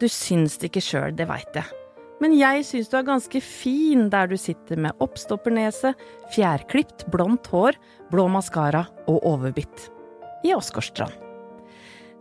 Du 0.00 0.08
syns 0.08 0.56
det 0.58 0.70
ikke 0.72 0.80
sjøl, 0.82 1.12
det 1.14 1.28
veit 1.28 1.60
jeg. 1.60 1.68
Men 2.22 2.36
jeg 2.38 2.62
syns 2.68 2.90
du 2.90 2.94
er 3.00 3.08
ganske 3.08 3.40
fin 3.42 4.06
der 4.12 4.28
du 4.30 4.36
sitter 4.38 4.78
med 4.78 4.98
oppstoppernese, 5.02 5.90
fjærklipt, 6.34 7.08
blondt 7.10 7.48
hår, 7.50 7.78
blå 8.12 8.28
maskara 8.30 8.84
og 9.10 9.26
overbitt. 9.26 9.88
I 10.46 10.54
Åsgårdstrand. 10.54 11.14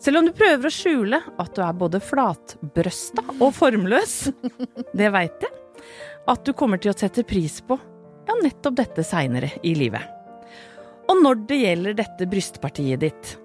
Selv 0.02 0.18
om 0.18 0.26
du 0.26 0.34
prøver 0.34 0.66
å 0.66 0.74
skjule 0.74 1.20
at 1.22 1.52
du 1.54 1.62
er 1.62 1.78
både 1.78 2.02
flatbrøsta 2.02 3.22
og 3.38 3.52
formløs, 3.54 4.16
det 4.98 5.12
veit 5.14 5.46
jeg, 5.46 5.84
at 6.32 6.42
du 6.46 6.56
kommer 6.58 6.82
til 6.82 6.94
å 6.94 6.98
sette 6.98 7.26
pris 7.28 7.60
på 7.66 7.78
ja, 7.78 8.38
nettopp 8.42 8.80
dette 8.80 9.06
seinere 9.06 9.52
i 9.62 9.76
livet. 9.78 10.02
Og 11.12 11.22
når 11.22 11.46
det 11.50 11.62
gjelder 11.62 11.98
dette 12.02 12.30
brystpartiet 12.30 13.04
ditt, 13.04 13.36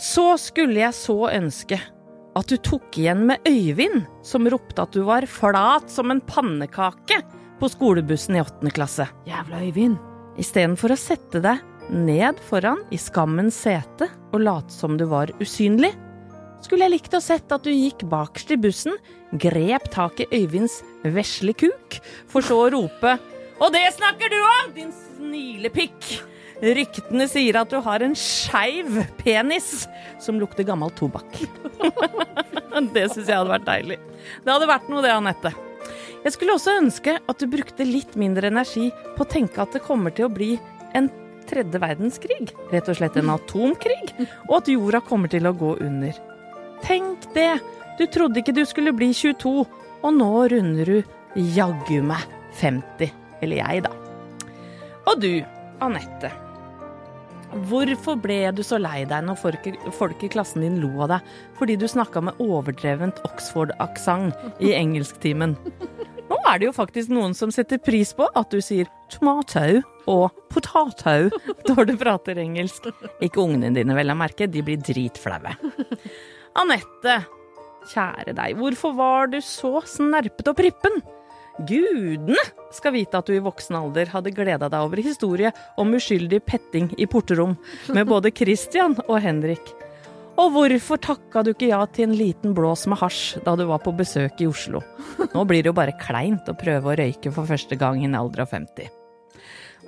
så 0.00 0.34
skulle 0.40 0.82
jeg 0.82 0.96
så 0.96 1.16
ønske 1.30 1.80
at 2.38 2.50
du 2.50 2.56
tok 2.62 2.98
igjen 3.00 3.24
med 3.28 3.48
Øyvind, 3.48 4.04
som 4.26 4.46
ropte 4.50 4.84
at 4.84 4.94
du 4.94 5.02
var 5.06 5.26
flat 5.30 5.90
som 5.90 6.12
en 6.12 6.22
pannekake 6.22 7.20
på 7.60 7.70
skolebussen 7.72 8.38
i 8.38 8.42
åttende 8.42 8.72
klasse. 8.74 9.08
Jævla 9.28 9.62
Øyvind. 9.64 9.98
Istedenfor 10.40 10.94
å 10.94 11.00
sette 11.00 11.42
deg 11.44 11.64
ned 11.90 12.38
foran 12.46 12.84
i 12.94 12.98
skammens 13.00 13.58
sete 13.66 14.06
og 14.30 14.44
late 14.44 14.72
som 14.72 14.94
du 14.96 15.08
var 15.10 15.32
usynlig, 15.42 15.90
skulle 16.62 16.86
jeg 16.86 16.94
likt 16.94 17.16
å 17.16 17.22
sett 17.24 17.52
at 17.52 17.64
du 17.64 17.72
gikk 17.72 18.04
bakerst 18.10 18.52
i 18.54 18.58
bussen, 18.60 18.96
grep 19.40 19.88
tak 19.92 20.20
i 20.20 20.28
Øyvinds 20.42 20.80
vesle 21.02 21.54
kuk, 21.56 22.00
for 22.28 22.44
så 22.44 22.66
å 22.66 22.70
rope 22.74 23.16
Og 23.60 23.72
det 23.72 23.86
snakker 23.96 24.32
du 24.32 24.38
om, 24.40 24.74
din 24.76 24.92
snilepikk! 24.92 26.20
Ryktene 26.60 27.24
sier 27.30 27.56
at 27.56 27.70
du 27.72 27.78
har 27.80 28.02
en 28.04 28.14
skeiv 28.18 29.00
penis 29.20 29.86
som 30.20 30.36
lukter 30.40 30.66
gammel 30.68 30.92
tobakk. 30.96 31.40
det 32.94 33.06
syns 33.14 33.26
jeg 33.30 33.36
hadde 33.36 33.52
vært 33.54 33.68
deilig. 33.68 33.96
Det 34.44 34.52
hadde 34.52 34.68
vært 34.68 34.90
noe, 34.92 35.04
det, 35.04 35.14
Anette. 35.14 35.54
Jeg 36.20 36.34
skulle 36.34 36.58
også 36.58 36.76
ønske 36.82 37.16
at 37.16 37.40
du 37.40 37.48
brukte 37.48 37.86
litt 37.88 38.12
mindre 38.20 38.50
energi 38.52 38.90
på 39.16 39.24
å 39.24 39.30
tenke 39.30 39.62
at 39.62 39.72
det 39.72 39.84
kommer 39.86 40.12
til 40.12 40.28
å 40.28 40.32
bli 40.32 40.52
en 40.96 41.08
tredje 41.48 41.80
verdenskrig, 41.82 42.52
rett 42.70 42.90
og 42.92 42.98
slett 42.98 43.16
en 43.18 43.32
atomkrig, 43.32 44.12
og 44.48 44.58
at 44.60 44.68
jorda 44.70 45.00
kommer 45.06 45.32
til 45.32 45.48
å 45.48 45.56
gå 45.56 45.74
under. 45.80 46.12
Tenk 46.84 47.24
det! 47.34 47.54
Du 47.98 48.04
trodde 48.08 48.40
ikke 48.40 48.54
du 48.56 48.62
skulle 48.68 48.94
bli 48.96 49.10
22, 49.16 49.54
og 50.00 50.12
nå 50.16 50.30
runder 50.52 50.92
du 50.92 51.40
jaggu 51.56 51.98
meg 52.04 52.22
50. 52.60 53.10
Eller 53.40 53.60
jeg, 53.64 53.82
da. 53.88 53.92
Og 55.08 55.20
du, 55.20 55.32
Anette. 55.80 56.32
Hvorfor 57.70 58.18
ble 58.22 58.38
du 58.54 58.62
så 58.66 58.78
lei 58.78 59.02
deg 59.08 59.24
når 59.26 59.38
folk, 59.40 60.22
i 60.22 60.30
klassen 60.30 60.62
din 60.64 60.78
lo 60.82 60.90
av 61.02 61.16
deg 61.16 61.32
fordi 61.58 61.76
du 61.80 61.86
snakka 61.90 62.22
med 62.24 62.38
overdrevent 62.42 63.18
Oxford-aksent 63.26 64.62
i 64.62 64.72
engelsktimen? 64.76 65.56
Nå 66.30 66.38
er 66.46 66.60
det 66.60 66.68
jo 66.68 66.76
faktisk 66.76 67.10
noen 67.10 67.34
som 67.34 67.50
setter 67.54 67.80
pris 67.82 68.12
på 68.14 68.28
at 68.38 68.54
du 68.54 68.62
sier 68.62 68.86
tomato 69.10 69.82
og 70.10 70.30
potato 70.54 71.30
når 71.66 71.90
du 71.90 71.94
prater 71.98 72.38
engelsk. 72.38 72.86
Ikke 73.22 73.42
ungene 73.42 73.72
dine, 73.74 73.96
vel 73.98 74.14
å 74.14 74.18
merke, 74.18 74.46
de 74.46 74.62
blir 74.66 74.78
dritflaue. 74.78 75.56
Anette, 76.60 77.16
kjære 77.90 78.34
deg, 78.38 78.58
hvorfor 78.58 78.94
var 78.94 79.30
du 79.34 79.40
så 79.42 79.80
snerpete 79.86 80.54
og 80.54 80.58
prippen? 80.62 81.02
Gudene 81.68 82.40
skal 82.72 82.94
vite 82.94 83.18
at 83.18 83.28
du 83.28 83.34
i 83.34 83.42
voksen 83.42 83.76
alder 83.76 84.08
hadde 84.12 84.32
gleda 84.32 84.70
deg 84.70 84.86
over 84.86 85.02
historie 85.04 85.50
om 85.80 85.92
uskyldig 85.96 86.40
petting 86.46 86.88
i 86.96 87.08
porterom 87.10 87.56
med 87.92 88.08
både 88.08 88.32
Christian 88.38 88.96
og 89.06 89.18
Henrik. 89.24 89.74
Og 90.40 90.54
hvorfor 90.54 91.00
takka 91.02 91.42
du 91.44 91.50
ikke 91.52 91.68
ja 91.68 91.82
til 91.92 92.06
en 92.06 92.16
liten 92.16 92.54
blås 92.56 92.86
med 92.88 93.00
hasj 93.02 93.42
da 93.44 93.56
du 93.58 93.66
var 93.68 93.82
på 93.84 93.92
besøk 93.98 94.40
i 94.40 94.48
Oslo? 94.48 94.80
Nå 95.34 95.44
blir 95.44 95.60
det 95.60 95.72
jo 95.72 95.76
bare 95.76 95.96
kleint 96.00 96.48
å 96.48 96.56
prøve 96.56 96.92
å 96.92 96.96
røyke 96.96 97.32
for 97.34 97.50
første 97.50 97.76
gang 97.76 98.00
i 98.00 98.08
en 98.08 98.16
alder 98.16 98.46
av 98.46 98.54
50. 98.54 98.88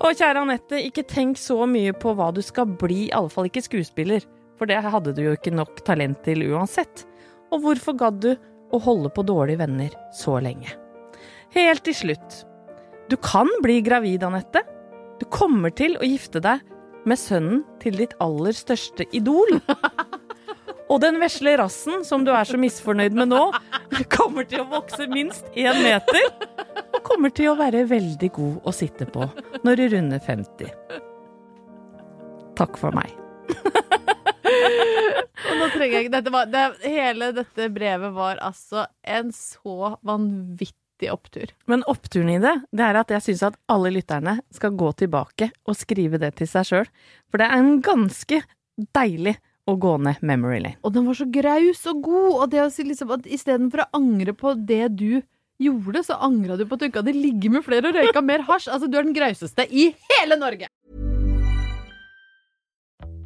Og 0.03 0.19
kjære 0.19 0.43
Anette, 0.43 0.83
ikke 0.83 1.07
tenk 1.09 1.41
så 1.41 1.63
mye 1.69 1.95
på 1.97 2.13
hva 2.19 2.31
du 2.35 2.43
skal 2.45 2.69
bli, 2.69 3.07
i 3.07 3.15
alle 3.17 3.33
fall 3.33 3.49
ikke 3.49 3.65
skuespiller, 3.65 4.25
for 4.59 4.69
det 4.69 4.81
hadde 4.83 5.15
du 5.17 5.23
jo 5.25 5.35
ikke 5.37 5.55
nok 5.55 5.85
talent 5.87 6.21
til 6.27 6.45
uansett. 6.51 7.07
Og 7.53 7.65
hvorfor 7.65 7.97
gadd 8.01 8.23
du 8.25 8.33
å 8.73 8.81
holde 8.83 9.13
på 9.15 9.25
dårlige 9.29 9.63
venner 9.63 9.97
så 10.17 10.41
lenge? 10.43 10.82
Helt 11.53 11.85
til 11.85 11.97
slutt. 11.97 12.43
Du 13.13 13.19
kan 13.21 13.51
bli 13.65 13.81
gravid, 13.85 14.25
Anette. 14.25 14.63
Du 15.21 15.27
kommer 15.29 15.73
til 15.77 15.99
å 16.01 16.07
gifte 16.07 16.41
deg 16.43 16.63
med 17.09 17.19
sønnen 17.19 17.63
til 17.83 17.99
ditt 17.99 18.15
aller 18.23 18.57
største 18.57 19.05
idol. 19.13 19.59
Og 20.93 21.01
den 21.01 21.19
vesle 21.23 21.55
rassen 21.61 22.03
som 22.05 22.25
du 22.25 22.33
er 22.37 22.45
så 22.49 22.59
misfornøyd 22.61 23.15
med 23.17 23.31
nå, 23.33 23.45
kommer 24.13 24.45
til 24.49 24.61
å 24.65 24.69
vokse 24.73 25.07
minst 25.13 25.47
én 25.57 25.79
meter. 25.81 26.29
Og 26.93 27.01
kommer 27.07 27.33
til 27.33 27.53
å 27.53 27.57
være 27.61 27.87
veldig 27.89 28.31
god 28.37 28.69
å 28.69 28.75
sitte 28.77 29.09
på 29.09 29.29
når 29.65 29.81
du 29.81 29.85
runder 29.97 30.21
50. 30.25 30.69
Takk 32.61 32.77
for 32.81 32.97
meg. 32.97 33.13
Og 35.43 35.59
nå 35.59 35.67
trenger 35.73 35.97
jeg 35.97 36.05
ikke 36.07 36.15
dette 36.17 36.33
var, 36.33 36.49
det, 36.53 36.63
Hele 36.85 37.33
dette 37.35 37.69
brevet 37.73 38.13
var 38.15 38.41
altså 38.45 38.85
en 39.03 39.33
så 39.37 39.97
vanvittig 40.07 40.82
opptur. 41.11 41.51
Men 41.67 41.83
oppturen 41.91 42.31
i 42.37 42.41
det, 42.43 42.55
det 42.71 42.85
er 42.87 42.99
at 43.01 43.11
jeg 43.11 43.25
syns 43.27 43.47
at 43.51 43.59
alle 43.73 43.91
lytterne 43.95 44.39
skal 44.55 44.77
gå 44.79 44.93
tilbake 45.03 45.51
og 45.67 45.79
skrive 45.79 46.21
det 46.23 46.35
til 46.39 46.51
seg 46.51 46.69
sjøl. 46.69 46.93
For 47.33 47.43
det 47.43 47.49
er 47.49 47.59
en 47.59 47.81
ganske 47.85 48.43
deilig 48.95 49.37
å 49.67 49.77
gå 49.79 49.97
ned 50.03 50.23
memory 50.27 50.61
lane. 50.63 50.79
Og 50.83 50.95
den 50.95 51.07
var 51.07 51.19
så 51.19 51.27
graus 51.31 51.85
og 51.91 52.03
god, 52.07 52.33
og 52.33 52.49
det 52.55 52.65
å 52.65 52.71
si 52.73 52.87
liksom 52.87 53.15
at 53.15 53.29
istedenfor 53.31 53.85
å 53.85 53.91
angre 53.99 54.35
på 54.35 54.57
det 54.59 54.85
du 54.99 55.23
gjorde, 55.63 56.03
så 56.07 56.19
angra 56.23 56.59
du 56.59 56.67
på 56.67 56.77
at 56.77 56.83
du 56.83 56.91
ikke 56.91 57.05
hadde 57.05 57.19
ligget 57.19 57.55
med 57.55 57.67
flere 57.67 57.91
og 57.91 57.99
røyka 57.99 58.25
mer 58.25 58.47
hasj. 58.49 58.71
Altså, 58.73 58.91
du 58.91 58.99
er 58.99 59.07
den 59.07 59.17
grauseste 59.17 59.69
i 59.71 59.93
hele 60.11 60.39
Norge! 60.41 60.71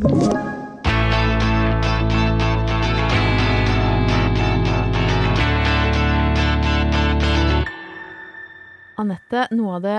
Anette, 0.00 0.14
noe 9.52 9.74
av 9.76 9.82
det 9.84 9.98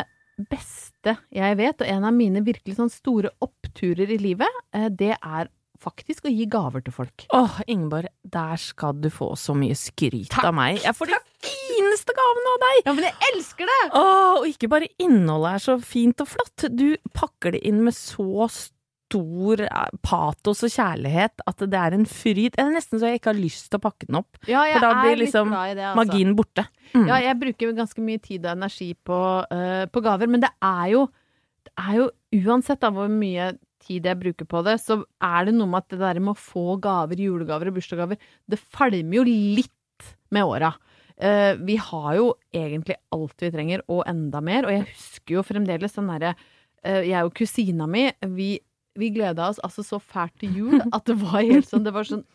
beste 0.49 1.13
jeg 1.29 1.57
vet, 1.59 1.83
og 1.83 1.85
en 1.85 2.07
av 2.09 2.15
mine 2.17 2.41
virkelig 2.41 2.79
sånn 2.79 2.89
store 2.89 3.29
oppturer 3.45 4.09
i 4.09 4.17
livet, 4.17 4.49
eh, 4.73 4.89
det 4.89 5.13
er 5.21 5.53
faktisk 5.77 6.25
å 6.25 6.33
gi 6.33 6.49
gaver 6.49 6.81
til 6.81 6.97
folk. 6.97 7.27
Åh, 7.37 7.61
Ingeborg, 7.69 8.09
der 8.25 8.57
skal 8.57 8.97
du 8.97 9.09
få 9.13 9.35
så 9.37 9.53
mye 9.53 9.77
skryt 9.77 10.33
av 10.41 10.57
meg. 10.57 10.81
Jeg 10.81 10.97
får 10.97 11.13
de 11.13 11.21
fineste 11.45 12.17
gavene 12.17 12.57
av 12.57 12.61
deg! 12.65 12.83
Ja, 12.87 12.97
men 12.97 13.05
jeg 13.11 13.33
elsker 13.35 13.69
det! 13.69 13.81
Åh, 14.01 14.41
og 14.41 14.49
ikke 14.49 14.73
bare 14.73 14.89
innholdet 14.97 15.59
er 15.59 15.65
så 15.69 15.77
fint 15.85 16.25
og 16.25 16.33
flott, 16.33 16.69
du 16.73 16.97
pakker 17.13 17.53
det 17.53 17.61
inn 17.69 17.85
med 17.85 17.93
så 17.93 18.49
stor 18.49 18.79
eh, 19.17 19.95
patos 20.05 20.63
og 20.65 20.71
kjærlighet 20.71 21.43
at 21.47 21.63
det 21.63 21.79
er 21.79 21.95
en 21.97 22.05
fryd. 22.09 22.53
Det 22.55 22.63
er 22.63 22.71
nesten 22.73 23.01
så 23.01 23.09
jeg 23.09 23.21
ikke 23.21 23.33
har 23.33 23.39
lyst 23.39 23.69
til 23.71 23.79
å 23.81 23.83
pakke 23.83 24.07
den 24.09 24.19
opp. 24.21 24.39
Ja, 24.49 24.63
For 24.73 24.85
da 24.85 24.91
blir 25.01 25.19
liksom 25.21 25.51
det, 25.51 25.73
altså. 25.79 25.97
magien 25.99 26.35
borte. 26.37 26.67
Mm. 26.93 27.07
Ja, 27.07 27.19
jeg 27.23 27.39
bruker 27.41 27.73
ganske 27.77 28.05
mye 28.05 28.21
tid 28.23 28.45
og 28.45 28.53
energi 28.53 28.91
på, 28.95 29.19
uh, 29.47 29.83
på 29.91 30.05
gaver, 30.05 30.31
men 30.31 30.43
det 30.43 30.51
er 30.65 30.87
jo, 30.93 31.05
det 31.67 31.75
er 31.79 31.99
jo 32.01 32.07
uansett 32.41 32.81
da 32.83 32.91
hvor 32.93 33.11
mye 33.11 33.51
tid 33.81 34.05
jeg 34.05 34.19
bruker 34.21 34.47
på 34.49 34.61
det, 34.65 34.77
så 34.83 34.99
er 35.25 35.47
det 35.47 35.55
noe 35.57 35.69
med 35.71 35.83
at 35.83 35.93
det 35.93 36.01
der 36.03 36.21
med 36.21 36.35
å 36.35 36.39
få 36.39 36.77
gaver, 36.81 37.19
julegaver 37.19 37.71
og 37.71 37.77
bursdagsgaver, 37.77 38.31
det 38.51 38.59
falmer 38.61 39.21
jo 39.21 39.25
litt 39.27 40.09
med 40.33 40.47
åra. 40.47 40.73
Uh, 41.21 41.53
vi 41.61 41.75
har 41.77 42.15
jo 42.17 42.31
egentlig 42.55 42.97
alt 43.13 43.43
vi 43.43 43.51
trenger, 43.53 43.83
og 43.91 44.03
enda 44.09 44.41
mer, 44.43 44.65
og 44.65 44.73
jeg 44.73 44.87
husker 44.89 45.37
jo 45.37 45.45
fremdeles 45.45 45.97
den 45.97 46.09
derre 46.09 46.33
uh, 46.33 47.01
Jeg 47.05 47.27
og 47.27 47.33
kusina 47.37 47.87
mi, 47.89 48.07
vi, 48.33 48.55
vi 48.99 49.11
gleda 49.15 49.49
oss 49.49 49.61
altså 49.63 49.83
så 49.85 49.99
fælt 49.99 50.35
til 50.41 50.57
jul 50.57 50.81
at 50.81 51.05
det 51.07 51.17
var 51.21 51.45
helt 51.45 51.69
sånn 51.69 51.85
Det 51.87 51.93
var 51.95 52.07
sånn 52.07 52.25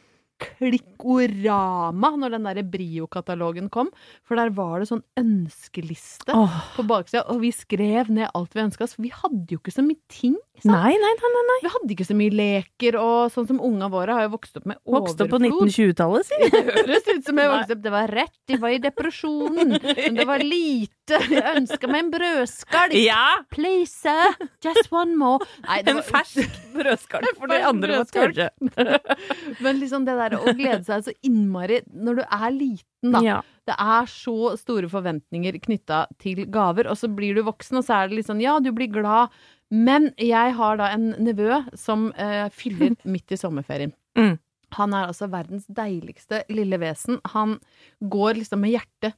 klikkorama 0.43 2.13
når 2.21 2.37
den 2.37 2.49
der 2.49 2.63
Brio-katalogen 2.73 3.71
kom. 3.73 3.91
For 4.27 4.39
der 4.39 4.53
var 4.57 4.81
det 4.81 4.91
sånn 4.91 5.05
ønskeliste 5.21 6.35
oh. 6.37 6.59
på 6.77 6.87
baksida, 6.89 7.25
og 7.33 7.41
vi 7.45 7.53
skrev 7.55 8.11
ned 8.13 8.31
alt 8.33 8.57
vi 8.57 8.65
ønska 8.67 8.87
oss. 8.87 8.97
For 8.97 9.07
vi 9.07 9.15
hadde 9.15 9.57
jo 9.57 9.61
ikke 9.63 9.75
så 9.75 9.85
mye 9.87 10.01
ting. 10.13 10.37
Nei, 10.65 10.95
nei, 10.97 11.13
nei. 11.21 11.59
Vi 11.63 11.71
hadde 11.73 11.93
ikke 11.93 12.07
så 12.09 12.17
mye 12.17 12.33
leker, 12.33 12.97
og 13.01 13.33
sånn 13.35 13.49
som 13.49 13.61
unga 13.63 13.91
våre 13.93 14.17
har 14.17 14.27
jo 14.27 14.33
vokst 14.37 14.57
opp 14.57 14.69
med 14.71 14.79
overflod. 14.85 15.07
Vokst 15.07 15.25
opp 15.25 15.33
på 15.35 15.41
1920-tallet, 15.43 16.29
si! 16.31 16.41
Det 16.57 16.63
høres 16.81 17.09
ut 17.11 17.29
som 17.29 17.41
jeg 17.41 17.51
vokste 17.53 17.77
opp. 17.77 17.83
Det 17.85 17.93
var 17.93 18.13
rett, 18.21 18.37
de 18.49 18.61
var 18.63 18.75
i 18.75 18.79
depresjonen. 18.83 19.77
Men 19.77 20.17
det 20.17 20.27
var 20.29 20.45
lite. 20.45 21.21
Jeg 21.31 21.61
ønska 21.61 21.91
meg 21.91 22.01
en 22.03 22.09
brødskalk. 22.15 22.97
Ja! 22.99 23.27
Please, 23.53 24.17
just 24.65 24.89
one 24.91 25.15
more. 25.19 25.45
Nei, 25.67 25.83
det 25.87 25.95
En 25.95 26.03
fersk 26.07 26.57
brødskalk 26.75 27.37
for 27.37 27.53
de 27.53 27.61
andre 27.69 28.01
brødskalk. 28.01 28.35
tørre. 28.35 28.99
Men 29.63 29.79
liksom 29.83 30.09
det 30.09 30.17
der 30.19 30.26
å 30.35 30.55
glede 30.59 30.83
seg 30.87 31.05
så 31.07 31.15
innmari 31.27 31.83
når 31.95 32.19
du 32.19 32.25
er 32.25 32.49
liten, 32.51 33.13
da. 33.15 33.21
Ja. 33.23 33.37
Det 33.67 33.75
er 33.83 34.09
så 34.11 34.55
store 34.59 34.91
forventninger 34.91 35.59
knytta 35.63 36.05
til 36.23 36.45
gaver, 36.51 36.91
og 36.91 36.99
så 36.99 37.11
blir 37.11 37.39
du 37.39 37.45
voksen, 37.47 37.79
og 37.81 37.87
så 37.87 38.01
er 38.01 38.09
det 38.09 38.21
litt 38.21 38.31
sånn 38.31 38.43
ja, 38.43 38.57
du 38.63 38.73
blir 38.75 38.91
glad, 38.95 39.35
men 39.75 40.13
jeg 40.23 40.55
har 40.59 40.79
da 40.79 40.91
en 40.95 41.13
nevø 41.23 41.63
som 41.79 42.11
eh, 42.15 42.47
fyller 42.55 42.95
midt 43.15 43.35
i 43.35 43.41
sommerferien. 43.41 43.95
Mm. 44.19 44.37
Han 44.77 44.95
er 44.95 45.11
altså 45.11 45.29
verdens 45.31 45.67
deiligste 45.71 46.43
lille 46.51 46.79
vesen. 46.83 47.21
Han 47.35 47.57
går 48.01 48.43
liksom 48.43 48.63
med 48.65 48.75
hjertet 48.75 49.17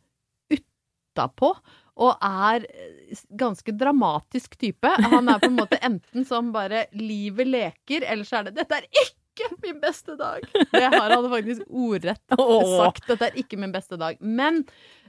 utapå. 0.52 1.54
Og 1.98 2.14
er 2.22 2.64
eh, 2.68 3.22
ganske 3.40 3.74
dramatisk 3.74 4.54
type. 4.60 4.90
Han 5.10 5.28
er 5.28 5.40
på 5.42 5.50
en 5.50 5.58
måte 5.58 5.80
enten 5.82 6.26
som 6.28 6.52
bare 6.54 6.86
livet 6.94 7.48
leker, 7.48 8.06
eller 8.06 8.28
så 8.28 8.40
er 8.40 8.48
det 8.48 8.58
'dette 8.60 8.78
er 8.78 8.86
ikke 8.92 9.17
min 9.62 9.81
beste 9.81 10.16
dag'. 10.18 10.46
Jeg 10.72 10.90
har 10.92 11.11
hadde 11.11 11.31
faktisk 11.33 11.62
ordrett 11.70 12.22
sagt 12.31 12.68
sagt. 12.79 13.07
Dette 13.09 13.27
er 13.31 13.37
ikke 13.42 13.59
min 13.59 13.72
beste 13.72 13.96
dag. 13.98 14.16
Men 14.20 14.64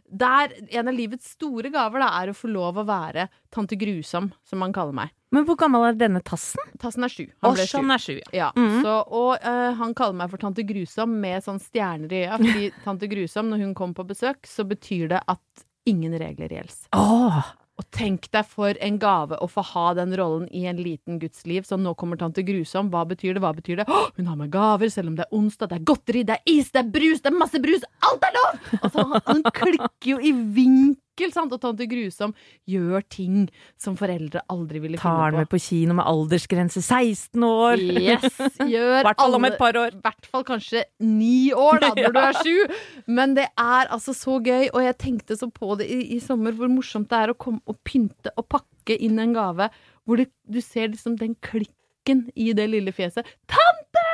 der, 0.09 0.49
en 0.73 0.87
av 0.89 0.93
livets 0.97 1.31
store 1.35 1.69
gaver 1.69 1.99
da, 2.01 2.07
er 2.23 2.31
å 2.31 2.33
få 2.33 2.49
lov 2.49 2.79
å 2.81 2.85
være 2.87 3.27
tante 3.53 3.77
Grusom, 3.77 4.31
som 4.43 4.61
han 4.65 4.73
kaller 4.73 4.93
meg. 4.93 5.09
Men 5.31 5.45
hvor 5.45 5.55
gammel 5.61 5.83
er 5.85 5.93
denne 5.93 6.21
tassen? 6.25 6.57
Tassen 6.81 7.03
er 7.05 7.11
sju. 7.13 7.27
Han 7.45 7.53
ble 7.53 7.67
sju. 7.67 7.75
sånn 7.77 7.91
er 7.93 8.01
sju, 8.01 8.15
ja. 8.17 8.31
Ja, 8.33 8.47
Mhm. 8.57 8.81
så, 8.81 8.95
og 9.05 9.37
uh, 9.45 9.73
han 9.77 9.93
kaller 9.93 10.15
meg 10.17 10.31
for 10.31 10.37
tante 10.41 10.63
Grusom 10.65 11.13
med 11.21 11.43
sånn 11.45 11.59
stjerner 11.61 12.09
i 12.11 12.23
øya. 12.25 12.37
Fordi 12.41 12.71
tante 12.87 13.07
Grusom, 13.11 13.49
når 13.53 13.59
hun 13.67 13.75
kommer 13.77 13.93
på 14.01 14.07
besøk, 14.09 14.41
så 14.49 14.65
betyr 14.65 15.09
det 15.13 15.21
at 15.29 15.65
ingen 15.85 16.17
regler 16.17 16.49
gjelder. 16.49 16.89
Åh, 16.97 17.43
Og 17.79 17.87
tenk 17.95 18.27
deg 18.35 18.47
for 18.47 18.75
en 18.83 18.97
gave 18.99 19.37
å 19.39 19.47
få 19.47 19.63
ha 19.71 19.85
den 19.95 20.11
rollen 20.19 20.49
i 20.51 20.65
en 20.67 20.79
liten 20.83 21.19
guds 21.21 21.45
liv. 21.47 21.63
Så 21.63 21.79
nå 21.79 21.93
kommer 21.99 22.19
tante 22.19 22.43
Grusom. 22.43 22.91
Hva 22.91 23.05
betyr 23.07 23.37
det? 23.37 23.43
Hva 23.43 23.53
betyr 23.55 23.81
det? 23.81 23.87
Oh, 23.87 24.09
hun 24.17 24.27
har 24.27 24.39
med 24.39 24.51
gaver, 24.51 24.91
selv 24.91 25.13
om 25.13 25.15
det 25.15 25.25
er 25.27 25.35
onsdag, 25.39 25.71
det 25.71 25.79
er 25.79 25.87
godteri, 25.87 26.25
det 26.27 26.39
er 26.39 26.57
is, 26.57 26.73
det 26.75 26.83
er 26.83 26.89
brus, 26.91 27.23
det 27.23 27.31
er 27.31 27.39
masse 27.39 27.61
brus! 27.63 27.85
Alt 28.09 28.25
er 28.27 28.35
lov! 28.35 28.57
Altså, 28.81 29.05
han, 29.13 29.23
han 29.29 29.45
klikker 29.61 30.11
jo 30.11 30.19
i 30.19 30.33
vinkel, 31.19 31.33
sant? 31.33 31.53
Og 31.53 31.61
tante 31.61 31.87
Grusom 31.89 32.33
gjør 32.69 33.03
ting 33.09 33.49
som 33.79 33.97
foreldre 33.99 34.41
aldri 34.49 34.79
ville 34.79 34.97
tar 34.97 35.03
finne 35.03 35.17
den 35.17 35.35
Tar 35.35 35.39
med 35.39 35.49
på 35.51 35.59
kino 35.59 35.97
med 35.97 36.07
aldersgrense 36.07 36.81
16 36.81 37.43
år. 37.43 37.83
Yes, 37.99 38.39
gjør 38.73 38.99
I 38.99 39.03
hvert 39.07 39.19
fall 39.19 39.35
om 39.35 39.47
et 39.49 39.57
par 39.59 39.79
år. 39.79 39.95
I 39.97 40.03
hvert 40.05 40.29
fall 40.31 40.45
kanskje 40.47 40.85
ni 41.03 41.51
år, 41.53 41.81
da, 41.83 41.91
når 42.03 42.15
du 42.15 42.21
er 42.23 42.39
sju. 42.43 42.79
Men 43.07 43.35
det 43.37 43.49
er 43.51 43.89
altså 43.89 44.15
så 44.15 44.39
gøy, 44.39 44.69
og 44.73 44.83
jeg 44.85 44.99
tenkte 45.01 45.39
så 45.39 45.49
på 45.51 45.75
det 45.79 45.89
i, 45.89 46.01
i 46.15 46.19
sommer, 46.23 46.55
hvor 46.55 46.71
morsomt 46.71 47.09
det 47.11 47.23
er 47.23 47.33
å 47.33 47.39
komme 47.39 47.63
og 47.69 47.79
pynte 47.87 48.33
og 48.37 48.47
pakke 48.51 48.97
inn 48.99 49.19
en 49.21 49.35
gave, 49.35 49.69
hvor 50.07 50.19
du, 50.19 50.29
du 50.49 50.61
ser 50.63 50.89
liksom 50.93 51.19
den 51.19 51.35
klikken 51.45 52.27
i 52.39 52.53
det 52.57 52.69
lille 52.71 52.93
fjeset. 52.95 53.27
'Tante!' 53.49 54.07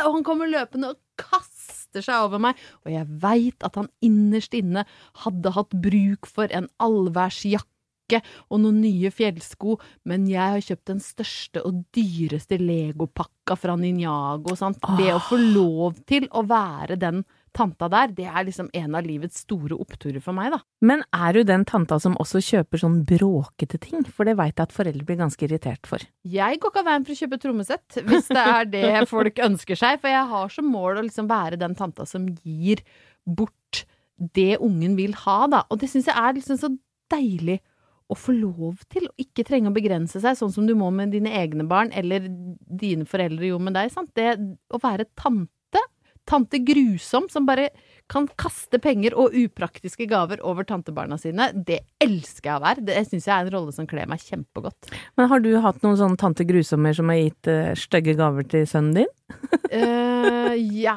Og 0.00 0.16
han 0.16 0.24
kommer 0.26 0.50
løpende 0.50 0.94
og 0.94 1.00
kaster 1.20 1.59
seg 1.98 2.14
over 2.28 2.38
meg, 2.42 2.60
og 2.86 2.94
jeg 2.94 3.08
veit 3.22 3.66
at 3.66 3.74
han 3.80 3.90
innerst 4.04 4.54
inne 4.54 4.86
hadde 5.24 5.54
hatt 5.56 5.74
bruk 5.74 6.30
for 6.30 6.46
en 6.54 6.70
allværsjakke 6.78 8.20
og 8.50 8.62
noen 8.62 8.80
nye 8.82 9.10
fjellsko, 9.14 9.76
men 10.10 10.24
jeg 10.30 10.54
har 10.54 10.64
kjøpt 10.66 10.86
den 10.90 11.02
største 11.02 11.62
og 11.66 11.82
dyreste 11.94 12.58
legopakka 12.58 13.58
fra 13.58 13.76
Ninjago. 13.78 14.56
Sant? 14.58 14.82
Det 14.98 15.12
å 15.14 15.20
få 15.22 15.38
lov 15.38 16.00
til 16.10 16.26
å 16.34 16.42
være 16.46 16.98
den 16.98 17.22
tanta 17.56 17.88
der, 17.92 18.12
det 18.14 18.26
er 18.28 18.46
liksom 18.46 18.68
en 18.76 18.96
av 18.98 19.06
livets 19.06 19.42
store 19.44 19.76
oppturer 19.80 20.22
for 20.24 20.36
meg, 20.36 20.52
da. 20.54 20.60
Men 20.86 21.04
er 21.16 21.36
du 21.36 21.42
den 21.46 21.64
tanta 21.68 21.98
som 22.02 22.16
også 22.20 22.42
kjøper 22.46 22.82
sånn 22.82 23.00
bråkete 23.08 23.80
ting? 23.82 24.04
For 24.08 24.28
det 24.28 24.36
veit 24.40 24.56
jeg 24.56 24.68
at 24.68 24.76
foreldre 24.76 25.06
blir 25.06 25.20
ganske 25.20 25.46
irritert 25.46 25.88
for. 25.90 26.04
Jeg 26.26 26.60
går 26.60 26.72
ikke 26.72 26.84
av 26.84 26.90
veien 26.90 27.06
for 27.06 27.14
å 27.14 27.20
kjøpe 27.22 27.40
trommesett, 27.42 28.00
hvis 28.06 28.30
det 28.30 28.44
er 28.44 28.70
det 28.72 28.84
folk 29.14 29.42
ønsker 29.46 29.78
seg, 29.78 30.02
for 30.02 30.12
jeg 30.12 30.28
har 30.34 30.54
som 30.54 30.70
mål 30.70 31.00
å 31.00 31.06
liksom 31.08 31.30
være 31.30 31.60
den 31.60 31.76
tanta 31.78 32.06
som 32.08 32.28
gir 32.44 32.84
bort 33.24 33.84
det 34.20 34.58
ungen 34.60 34.96
vil 34.98 35.14
ha, 35.24 35.42
da. 35.50 35.64
Og 35.72 35.80
det 35.80 35.88
syns 35.90 36.10
jeg 36.10 36.16
er 36.18 36.36
liksom 36.36 36.60
så 36.60 36.72
deilig 37.10 37.60
å 38.10 38.16
få 38.18 38.34
lov 38.34 38.80
til, 38.90 39.06
å 39.06 39.22
ikke 39.22 39.44
trenge 39.46 39.70
å 39.70 39.74
begrense 39.74 40.18
seg, 40.18 40.36
sånn 40.38 40.52
som 40.54 40.66
du 40.66 40.74
må 40.78 40.88
med 40.94 41.12
dine 41.14 41.30
egne 41.38 41.66
barn, 41.70 41.92
eller 41.94 42.26
dine 42.26 43.06
foreldre 43.08 43.52
gjorde 43.52 43.68
med 43.68 43.76
deg. 43.78 43.92
Sant? 43.94 44.10
Det 44.18 44.34
å 44.74 44.80
være 44.82 45.06
tante, 45.18 45.52
tante 46.26 46.60
grusom, 46.64 47.28
som 47.28 47.46
bare 47.46 47.70
kan 48.10 48.26
kaste 48.40 48.80
penger 48.82 49.14
og 49.18 49.36
upraktiske 49.36 50.08
gaver 50.10 50.42
over 50.46 50.66
tantebarna 50.68 51.18
sine, 51.20 51.50
det 51.54 51.80
elsker 52.02 52.50
jeg 52.50 52.58
å 52.58 52.64
være. 52.64 52.86
Det 52.88 52.98
syns 53.06 53.28
jeg 53.28 53.34
er 53.36 53.46
en 53.46 53.54
rolle 53.54 53.74
som 53.76 53.88
kler 53.90 54.10
meg 54.10 54.24
kjempegodt. 54.24 54.90
Men 55.18 55.30
har 55.30 55.44
du 55.44 55.52
hatt 55.62 55.80
noen 55.86 55.98
sånne 56.00 56.20
tante 56.20 56.46
grusommer 56.48 56.96
som 56.96 57.12
har 57.12 57.22
gitt 57.22 57.50
uh, 57.50 57.72
stygge 57.78 58.16
gaver 58.18 58.46
til 58.50 58.66
sønnen 58.68 59.02
din? 59.02 59.10
uh, 59.70 60.54
ja, 60.84 60.96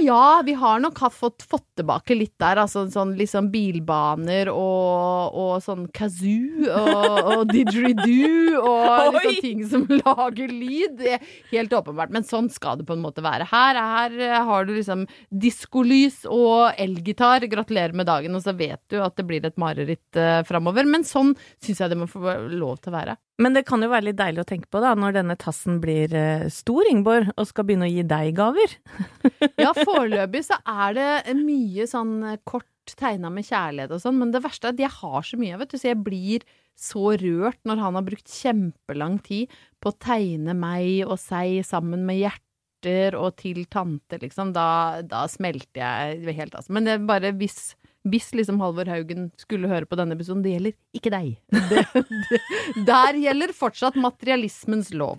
ja, 0.00 0.42
vi 0.44 0.54
har 0.56 0.80
nok 0.80 1.00
fått, 1.12 1.44
fått 1.44 1.66
tilbake 1.78 2.16
litt 2.16 2.34
der. 2.40 2.60
Altså 2.62 2.86
sånn 2.92 3.14
liksom 3.18 3.50
bilbaner 3.52 4.50
og, 4.52 5.36
og 5.36 5.54
sånn 5.64 5.86
kazoo 5.94 6.68
og, 6.72 7.18
og 7.34 7.42
didgeridoo 7.52 8.62
og 8.62 9.18
liksom 9.18 9.40
ting 9.44 9.64
som 9.68 9.86
lager 10.04 10.52
lyd. 10.52 10.98
Det 11.02 11.18
helt 11.52 11.74
åpenbart. 11.74 12.14
Men 12.14 12.26
sånn 12.26 12.50
skal 12.52 12.80
det 12.80 12.88
på 12.88 12.96
en 12.96 13.04
måte 13.04 13.24
være. 13.24 13.48
Her, 13.50 13.78
her 13.78 14.46
har 14.48 14.68
du 14.68 14.74
liksom 14.76 15.06
diskolys 15.28 16.24
og 16.28 16.37
elgitar. 16.78 17.44
Gratulerer 17.50 17.96
med 17.96 18.08
dagen, 18.08 18.36
og 18.36 18.44
så 18.44 18.54
vet 18.56 18.80
du 18.92 18.98
at 19.02 19.16
det 19.18 19.26
blir 19.28 19.44
et 19.46 19.58
mareritt 19.60 20.18
uh, 20.18 20.42
framover. 20.48 20.88
Men 20.88 21.06
sånn 21.06 21.34
syns 21.64 21.82
jeg 21.82 21.92
det 21.92 21.98
må 22.00 22.08
få 22.10 22.22
lov 22.52 22.78
til 22.82 22.92
å 22.92 22.98
være. 22.98 23.18
Men 23.38 23.54
det 23.54 23.64
kan 23.68 23.82
jo 23.84 23.90
være 23.92 24.08
litt 24.08 24.18
deilig 24.18 24.42
å 24.42 24.48
tenke 24.48 24.70
på 24.72 24.82
da, 24.82 24.94
når 24.98 25.18
denne 25.20 25.38
tassen 25.38 25.78
blir 25.82 26.14
uh, 26.14 26.48
stor, 26.52 26.88
Ingeborg, 26.90 27.32
og 27.36 27.50
skal 27.50 27.68
begynne 27.68 27.88
å 27.88 27.92
gi 27.92 28.06
deg 28.08 28.32
gaver. 28.38 28.78
ja, 29.64 29.74
foreløpig 29.76 30.44
så 30.48 30.60
er 30.64 30.98
det 30.98 31.38
mye 31.38 31.86
sånn 31.90 32.18
kort 32.48 32.66
tegna 32.96 33.28
med 33.32 33.44
kjærlighet 33.44 33.92
og 33.92 34.00
sånn, 34.00 34.16
men 34.20 34.32
det 34.32 34.40
verste 34.44 34.70
er 34.70 34.76
at 34.76 34.80
jeg 34.80 34.94
har 35.00 35.26
så 35.26 35.38
mye, 35.40 35.58
vet 35.60 35.72
du, 35.74 35.78
så 35.80 35.90
jeg 35.90 36.00
blir 36.06 36.46
så 36.78 37.12
rørt 37.18 37.58
når 37.66 37.82
han 37.82 37.98
har 37.98 38.06
brukt 38.06 38.30
kjempelang 38.32 39.18
tid 39.26 39.54
på 39.82 39.90
å 39.90 39.98
tegne 39.98 40.54
meg 40.56 41.02
og 41.08 41.18
seg 41.20 41.64
sammen 41.66 42.04
med 42.06 42.22
hjerter 42.78 43.16
og 43.18 43.36
til 43.36 43.66
tante, 43.70 44.18
liksom. 44.20 44.52
Da, 44.52 45.02
da 45.02 45.26
smelter 45.28 45.82
jeg 45.82 46.34
helt, 46.34 46.54
altså. 46.54 46.72
Men 46.72 46.84
det 46.84 46.94
er 46.94 47.06
bare 47.06 47.32
hvis 47.36 47.74
hvis 48.08 48.30
liksom 48.32 48.60
Halvor 48.62 48.88
Haugen 48.88 49.30
skulle 49.36 49.68
høre 49.68 49.84
på 49.84 49.96
denne 49.98 50.14
episoden, 50.14 50.40
det 50.42 50.54
gjelder 50.54 50.72
ikke 50.96 51.10
deg. 51.12 51.34
Det, 51.68 51.82
det, 52.30 52.84
der 52.86 53.18
gjelder 53.20 53.52
fortsatt 53.52 53.98
materialismens 54.00 54.94
lov. 54.94 55.18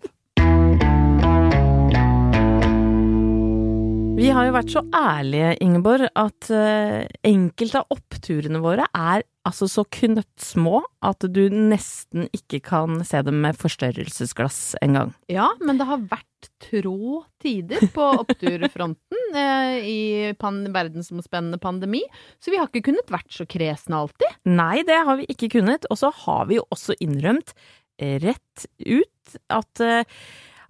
Vi 4.18 4.32
har 4.34 4.48
jo 4.48 4.56
vært 4.56 4.74
så 4.74 4.82
ærlige, 4.96 5.52
Ingeborg, 5.62 6.08
at 6.18 6.50
uh, 6.50 7.06
enkelte 7.28 7.84
av 7.84 7.94
oppturene 7.94 8.64
våre 8.64 8.88
er 8.90 9.28
altså 9.48 9.68
så 9.72 9.86
knøttsmå 9.88 10.82
at 11.06 11.24
du 11.32 11.42
nesten 11.54 12.28
ikke 12.36 12.62
kan 12.66 13.00
se 13.08 13.22
dem 13.26 13.40
med 13.44 13.58
forstørrelsesglass 13.60 14.76
engang. 14.84 15.14
Ja, 15.32 15.50
men 15.64 15.80
det 15.80 15.88
har 15.90 16.04
vært 16.12 16.50
trå 16.64 17.24
tider 17.44 17.86
på 17.96 18.10
oppturfronten 18.22 19.40
eh, 19.44 19.78
i 19.84 20.02
pan 20.40 20.62
verdensomspennende 20.76 21.62
pandemi, 21.62 22.04
så 22.40 22.54
vi 22.54 22.60
har 22.60 22.70
ikke 22.70 22.90
kunnet 22.92 23.12
vært 23.14 23.32
så 23.36 23.48
kresne 23.50 24.04
alltid. 24.04 24.38
Nei, 24.50 24.84
det 24.88 25.02
har 25.08 25.20
vi 25.22 25.28
ikke 25.32 25.52
kunnet, 25.60 25.88
og 25.90 26.02
så 26.02 26.14
har 26.26 26.48
vi 26.52 26.60
jo 26.60 26.68
også 26.74 26.98
innrømt 27.04 27.56
rett 28.00 28.70
ut 28.88 29.40
at 29.52 29.84
eh, 29.84 30.06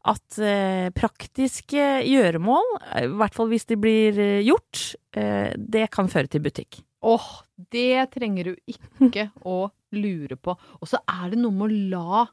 at 0.07 0.39
eh, 0.39 0.89
praktiske 0.95 1.85
gjøremål, 2.07 2.75
eh, 2.93 3.07
i 3.07 3.15
hvert 3.19 3.35
fall 3.35 3.49
hvis 3.51 3.67
de 3.69 3.77
blir 3.79 4.19
eh, 4.19 4.45
gjort, 4.47 4.93
eh, 5.17 5.51
det 5.57 5.89
kan 5.93 6.09
føre 6.11 6.31
til 6.31 6.43
butikk. 6.45 6.81
Åh, 6.99 7.15
oh, 7.15 7.27
det 7.71 8.11
trenger 8.15 8.51
du 8.51 8.55
ikke 8.67 9.29
å 9.47 9.69
lure 9.95 10.37
på. 10.39 10.55
Og 10.79 10.89
så 10.89 11.01
er 11.07 11.33
det 11.33 11.41
noe 11.41 11.55
med 11.55 11.69
å 11.69 11.83
la, 11.95 12.23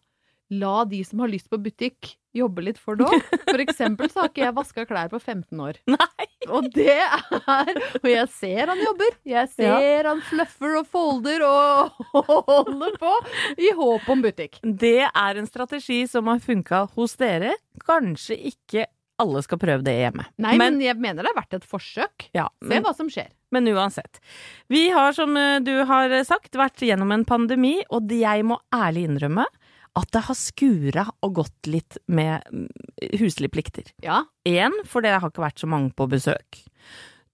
la 0.63 0.77
de 0.89 1.03
som 1.07 1.23
har 1.23 1.33
lyst 1.33 1.51
på 1.53 1.61
butikk, 1.63 2.17
jobbe 2.37 2.65
litt 2.67 2.81
for 2.81 2.99
det 2.99 3.07
òg. 3.09 3.29
For 3.47 3.63
eksempel 3.63 4.11
så 4.13 4.25
har 4.25 4.33
ikke 4.33 4.45
jeg 4.45 4.57
vaska 4.57 4.85
klær 4.89 5.13
på 5.13 5.21
15 5.21 5.63
år. 5.63 5.79
Nei. 5.97 6.27
Og 6.47 6.69
det 6.75 6.93
er 6.95 7.79
Og 7.99 8.05
jeg 8.07 8.27
ser 8.31 8.71
han 8.71 8.79
jobber. 8.79 9.17
Jeg 9.27 9.51
ser 9.55 9.81
ja. 9.83 10.03
han 10.07 10.21
fluffer 10.29 10.77
og 10.79 10.91
folder 10.91 11.43
og 11.47 11.97
holder 12.29 12.99
på 13.01 13.15
i 13.59 13.73
håp 13.75 14.11
om 14.13 14.23
butikk. 14.23 14.61
Det 14.63 15.09
er 15.09 15.41
en 15.41 15.49
strategi 15.49 16.05
som 16.11 16.31
har 16.31 16.43
funka 16.45 16.85
hos 16.95 17.17
dere. 17.21 17.57
Kanskje 17.87 18.39
ikke 18.53 18.87
alle 19.23 19.43
skal 19.45 19.61
prøve 19.61 19.85
det 19.87 19.95
hjemme. 19.97 20.27
Nei, 20.43 20.57
men, 20.61 20.77
men 20.77 20.85
jeg 20.85 20.99
mener 21.01 21.25
det 21.27 21.33
er 21.33 21.39
verdt 21.39 21.59
et 21.59 21.69
forsøk. 21.69 22.29
Ja, 22.37 22.49
Se 22.65 22.81
hva 22.85 22.93
som 22.97 23.11
skjer. 23.13 23.31
Men 23.55 23.69
uansett. 23.71 24.19
Vi 24.73 24.89
har, 24.93 25.15
som 25.17 25.37
du 25.65 25.73
har 25.89 26.13
sagt, 26.27 26.59
vært 26.59 26.83
gjennom 26.83 27.15
en 27.15 27.25
pandemi, 27.29 27.79
og 27.95 28.11
jeg 28.13 28.45
må 28.45 28.59
ærlig 28.75 29.07
innrømme 29.09 29.47
at 29.97 30.13
det 30.13 30.25
har 30.29 30.37
skura 30.37 31.07
og 31.25 31.37
gått 31.41 31.69
litt 31.73 31.99
med 32.13 32.45
mm, 32.53 32.69
huslige 33.21 33.53
plikter. 33.53 33.93
Ja. 34.05 34.25
Én, 34.49 34.75
for 34.89 35.05
det 35.05 35.15
har 35.17 35.31
ikke 35.31 35.47
vært 35.47 35.63
så 35.63 35.71
mange 35.71 35.95
på 35.97 36.09
besøk. 36.11 36.61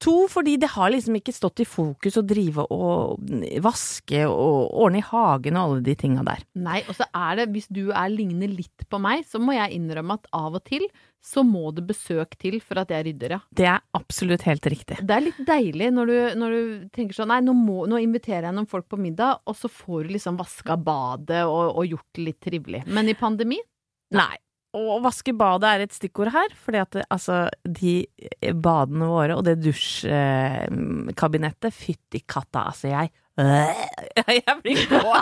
To, 0.02 0.26
fordi 0.30 0.56
det 0.58 0.72
har 0.72 0.90
liksom 0.90 1.14
ikke 1.18 1.34
stått 1.34 1.62
i 1.62 1.66
fokus 1.68 2.16
å 2.18 2.24
drive 2.26 2.64
og 2.74 3.20
vaske 3.62 4.24
og 4.26 4.72
ordne 4.82 4.98
i 4.98 5.06
hagen 5.06 5.58
og 5.58 5.62
alle 5.62 5.84
de 5.86 5.94
tinga 5.98 6.24
der. 6.26 6.42
Nei, 6.58 6.80
og 6.90 6.96
så 6.98 7.06
er 7.06 7.38
det, 7.38 7.52
hvis 7.54 7.70
du 7.70 7.84
er 7.90 8.10
ligner 8.10 8.50
litt 8.50 8.86
på 8.90 8.98
meg, 9.02 9.22
så 9.30 9.38
må 9.42 9.54
jeg 9.54 9.78
innrømme 9.78 10.18
at 10.18 10.26
av 10.34 10.58
og 10.58 10.64
til 10.66 10.88
så 11.22 11.44
må 11.46 11.70
det 11.74 11.84
besøk 11.86 12.34
til 12.40 12.60
for 12.64 12.78
at 12.82 12.90
jeg 12.90 13.04
rydder, 13.06 13.30
ja. 13.36 13.40
Det 13.54 13.66
er 13.70 13.80
absolutt 13.94 14.42
helt 14.48 14.66
riktig. 14.66 14.96
Det 15.06 15.14
er 15.14 15.22
litt 15.22 15.38
deilig 15.46 15.92
når 15.94 16.06
du, 16.10 16.16
når 16.42 16.50
du 16.50 16.60
tenker 16.94 17.14
sånn 17.16 17.28
nei, 17.30 17.40
nå, 17.46 17.52
må, 17.54 17.86
nå, 17.90 17.96
inviterer 18.02 18.44
jeg 18.48 18.54
noen 18.56 18.70
folk 18.70 18.86
på 18.90 18.98
middag, 19.00 19.32
og 19.46 19.54
så 19.58 19.68
får 19.70 19.98
du 20.08 20.12
liksom 20.16 20.34
vaska 20.40 20.76
badet 20.82 21.42
og, 21.46 21.76
og 21.78 21.86
gjort 21.94 22.10
det 22.18 22.22
litt 22.26 22.40
trivelig. 22.42 22.80
Men 22.90 23.08
i 23.08 23.14
pandemi? 23.18 23.58
Nei. 24.18 24.36
Å 24.72 24.96
vaske 25.04 25.34
badet 25.36 25.68
er 25.68 25.82
et 25.84 25.92
stikkord 25.92 26.32
her, 26.32 26.48
fordi 26.56 26.80
at 26.80 26.96
altså, 27.12 27.44
de 27.62 28.08
badene 28.56 29.04
våre 29.10 29.36
og 29.36 29.44
det 29.44 29.60
dusjkabinettet, 29.60 31.68
fytti 31.76 32.24
katta, 32.24 32.72
altså 32.72 32.88
jeg 32.88 33.12
jeg 33.38 34.56
blir 34.60 34.80
på. 34.90 35.12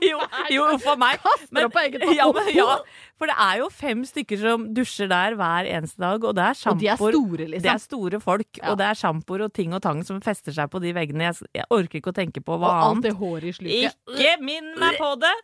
jo, 0.00 0.20
jo, 0.54 0.64
for 0.80 0.96
meg. 1.00 1.20
Men, 1.50 1.68
ja, 2.16 2.28
men, 2.32 2.48
ja, 2.54 2.78
for 3.20 3.28
det 3.28 3.36
er 3.46 3.60
jo 3.60 3.68
fem 3.72 4.04
stykker 4.08 4.40
som 4.40 4.66
dusjer 4.76 5.10
der 5.12 5.36
hver 5.36 5.68
eneste 5.68 6.00
dag, 6.00 6.24
og 6.24 6.36
det 6.38 6.46
er 6.46 6.58
sjampoer. 6.62 7.18
De 7.18 7.48
liksom. 7.52 7.66
Det 7.66 7.72
er 7.74 7.82
store 7.84 8.20
folk, 8.22 8.48
ja. 8.56 8.70
og 8.70 8.80
det 8.80 8.88
er 8.88 9.00
sjampoer 9.02 9.46
og 9.46 9.54
ting 9.56 9.76
og 9.76 9.84
tang 9.84 10.02
som 10.08 10.20
fester 10.24 10.56
seg 10.56 10.72
på 10.72 10.80
de 10.84 10.94
veggene. 10.96 11.28
Jeg, 11.28 11.50
jeg 11.60 11.68
orker 11.76 12.00
ikke 12.00 12.14
å 12.14 12.16
tenke 12.16 12.44
på 12.44 12.56
hva 12.56 12.72
og 12.72 12.90
annet. 12.90 12.92
Alt 12.96 13.08
det 13.08 13.16
håret 13.20 13.50
i 13.50 13.56
sluket. 13.60 13.98
Ikke 14.16 14.36
minn 14.44 14.72
meg 14.80 15.00
på 15.00 15.14
det! 15.20 15.34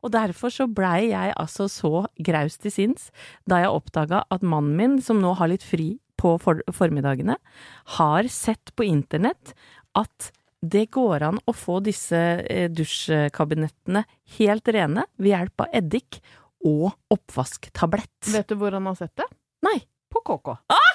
Og 0.00 0.14
derfor 0.14 0.52
så 0.52 0.64
blei 0.64 1.10
jeg 1.10 1.34
altså 1.36 1.66
så 1.68 2.06
graus 2.24 2.56
til 2.60 2.72
sinns 2.72 3.10
da 3.48 3.58
jeg 3.60 3.72
oppdaga 3.74 4.22
at 4.32 4.46
mannen 4.46 4.78
min, 4.78 4.94
som 5.04 5.20
nå 5.20 5.34
har 5.36 5.50
litt 5.52 5.66
fri 5.66 5.98
på 6.20 6.34
for 6.40 6.60
formiddagene, 6.76 7.36
har 7.96 8.28
sett 8.32 8.72
på 8.76 8.86
internett 8.88 9.54
at 9.98 10.30
det 10.60 10.86
går 10.92 11.22
an 11.24 11.40
å 11.48 11.54
få 11.56 11.78
disse 11.84 12.18
eh, 12.44 12.68
dusjkabinettene 12.70 14.04
helt 14.38 14.68
rene 14.68 15.06
ved 15.16 15.32
hjelp 15.32 15.64
av 15.64 15.76
eddik 15.80 16.20
og 16.68 16.90
oppvasktablett. 17.12 18.28
Vet 18.28 18.50
du 18.52 18.58
hvor 18.60 18.76
han 18.76 18.88
har 18.90 18.98
sett 18.98 19.16
det? 19.16 19.28
Nei. 19.64 19.78
På 20.10 20.20
KK. 20.26 20.56
Ah! 20.74 20.90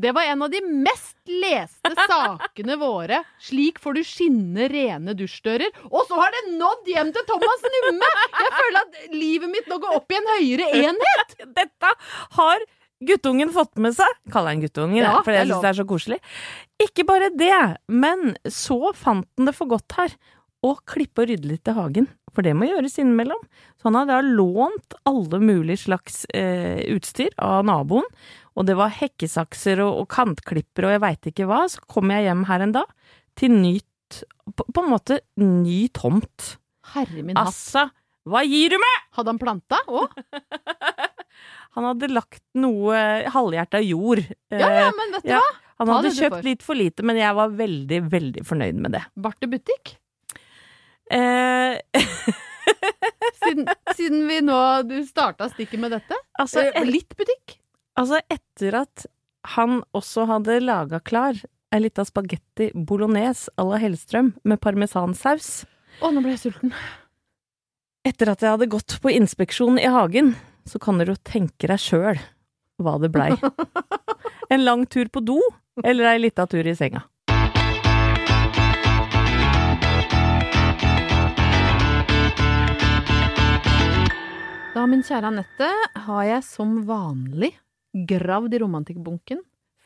Det 0.00 0.12
var 0.14 0.22
en 0.22 0.42
av 0.46 0.50
de 0.52 0.60
mest 0.62 1.16
leste 1.26 1.90
sakene 1.98 2.76
våre. 2.78 3.24
Slik 3.42 3.80
får 3.82 3.98
du 3.98 4.02
skinne 4.06 4.68
rene 4.70 5.16
dusjdører. 5.18 5.74
Og 5.90 6.04
så 6.06 6.14
har 6.20 6.30
det 6.36 6.54
nådd 6.54 6.90
hjem 6.92 7.10
til 7.16 7.26
Thomas 7.26 7.64
Numme! 7.74 8.10
Jeg 8.36 8.52
føler 8.54 8.78
at 8.84 9.00
livet 9.10 9.50
mitt 9.50 9.66
nå 9.68 9.80
går 9.82 9.96
opp 9.98 10.14
i 10.14 10.20
en 10.20 10.30
høyere 10.36 10.68
enhet. 10.84 11.34
Dette 11.58 11.92
har 12.38 12.64
guttungen 13.10 13.50
fått 13.52 13.82
med 13.82 13.98
seg. 13.98 14.18
Kaller 14.30 14.54
han 14.54 14.62
guttungen, 14.62 15.02
ja, 15.02 15.18
for 15.26 15.34
jeg 15.34 15.50
syns 15.50 15.66
det 15.66 15.72
er 15.72 15.80
så 15.82 15.88
koselig. 15.90 16.20
Ikke 16.80 17.04
bare 17.08 17.28
det, 17.36 17.56
men 17.92 18.34
så 18.48 18.94
fant 18.96 19.28
han 19.36 19.48
det 19.48 19.56
for 19.56 19.68
godt 19.70 19.98
her 19.98 20.14
å 20.64 20.74
klippe 20.88 21.24
og 21.24 21.30
rydde 21.30 21.48
litt 21.48 21.68
i 21.68 21.74
hagen. 21.76 22.08
For 22.34 22.46
det 22.46 22.54
må 22.56 22.68
gjøres 22.68 22.98
innimellom. 23.00 23.40
Så 23.80 23.88
han 23.88 23.98
hadde 23.98 24.16
da 24.16 24.34
lånt 24.36 24.96
alle 25.08 25.40
mulige 25.42 25.86
slags 25.86 26.22
eh, 26.36 26.80
utstyr 26.94 27.32
av 27.40 27.64
naboen. 27.68 28.06
Og 28.58 28.66
det 28.68 28.76
var 28.78 28.92
hekkesakser 28.92 29.80
og, 29.84 30.02
og 30.02 30.10
kantklipper 30.12 30.86
og 30.86 30.94
jeg 30.94 31.04
veit 31.04 31.30
ikke 31.32 31.48
hva. 31.50 31.62
Så 31.70 31.84
kom 31.90 32.12
jeg 32.12 32.28
hjem 32.28 32.44
her 32.50 32.66
en 32.66 32.76
dag 32.76 32.92
til 33.40 33.54
nytt 33.56 34.20
på, 34.56 34.66
på 34.66 34.84
en 34.84 34.92
måte 34.92 35.20
ny 35.40 35.82
tomt. 35.96 36.54
Herre 36.94 37.24
min 37.24 37.38
hatt. 37.38 37.50
Altså, 37.50 37.86
hva 38.28 38.42
gir 38.46 38.74
du 38.74 38.80
meg?! 38.82 38.96
Hadde 39.16 39.32
han 39.32 39.40
planta 39.40 39.80
òg? 40.00 40.12
Han 41.76 41.86
hadde 41.86 42.10
lagt 42.12 42.42
noe 42.58 43.00
halvhjerta 43.32 43.80
jord. 43.84 44.22
Ja, 44.52 44.60
ja, 44.60 44.86
eh, 44.88 44.94
men 44.98 45.16
vet 45.16 45.26
du 45.26 45.32
ja, 45.32 45.40
hva? 45.40 45.59
Han 45.80 45.90
hadde 45.94 46.12
kjøpt 46.12 46.44
litt 46.44 46.64
for 46.64 46.76
lite, 46.76 47.04
men 47.06 47.16
jeg 47.16 47.36
var 47.38 47.52
veldig, 47.56 48.00
veldig 48.12 48.44
fornøyd 48.44 48.80
med 48.84 48.96
det. 48.98 49.04
Bar 49.16 49.36
det 49.40 49.48
butikk? 49.54 49.94
Eh... 51.10 51.80
siden, 53.40 53.64
siden, 53.96 54.20
vi 54.28 54.36
nå 54.44 54.56
Du 54.86 55.00
starta 55.08 55.48
stikket 55.50 55.80
med 55.82 55.94
dette? 55.96 56.18
Altså, 56.38 56.62
et, 56.68 56.84
litt 56.86 57.16
butikk? 57.18 57.56
Altså, 57.98 58.20
etter 58.30 58.76
at 58.84 59.06
han 59.56 59.80
også 59.96 60.26
hadde 60.28 60.60
laga 60.62 61.00
klar 61.00 61.38
ei 61.70 61.80
lita 61.84 62.04
spagetti 62.04 62.70
bolognese 62.74 63.50
à 63.56 63.64
la 63.64 63.78
Hellstrøm 63.80 64.32
med 64.44 64.60
parmesansaus. 64.62 65.62
Å, 66.02 66.10
nå 66.10 66.22
ble 66.22 66.34
jeg 66.34 66.42
sulten. 66.44 66.74
Etter 68.06 68.32
at 68.32 68.42
jeg 68.42 68.56
hadde 68.56 68.70
gått 68.72 68.96
på 69.02 69.12
inspeksjon 69.12 69.78
i 69.78 69.88
hagen, 69.90 70.34
så 70.66 70.80
kan 70.82 70.98
dere 70.98 71.14
jo 71.14 71.22
tenke 71.26 71.70
deg 71.70 71.80
sjøl 71.80 72.20
hva 72.80 72.96
det 73.00 73.12
blei. 73.14 73.32
En 74.50 74.64
lang 74.64 74.80
tur 74.90 75.06
på 75.14 75.20
do, 75.22 75.36
eller 75.84 76.12
ei 76.12 76.18
lita 76.18 76.46
tur 76.46 76.66
i 76.66 76.74
senga. 76.76 77.02
Da, 84.70 84.84
min 84.86 85.02
kjære 85.04 85.28
Anette, 85.32 85.68
har 86.06 86.24
jeg 86.28 86.44
som 86.46 86.76
vanlig 86.88 87.50
gravd 88.08 88.54
i 88.54 88.60
romantikkbunken, 88.62 89.40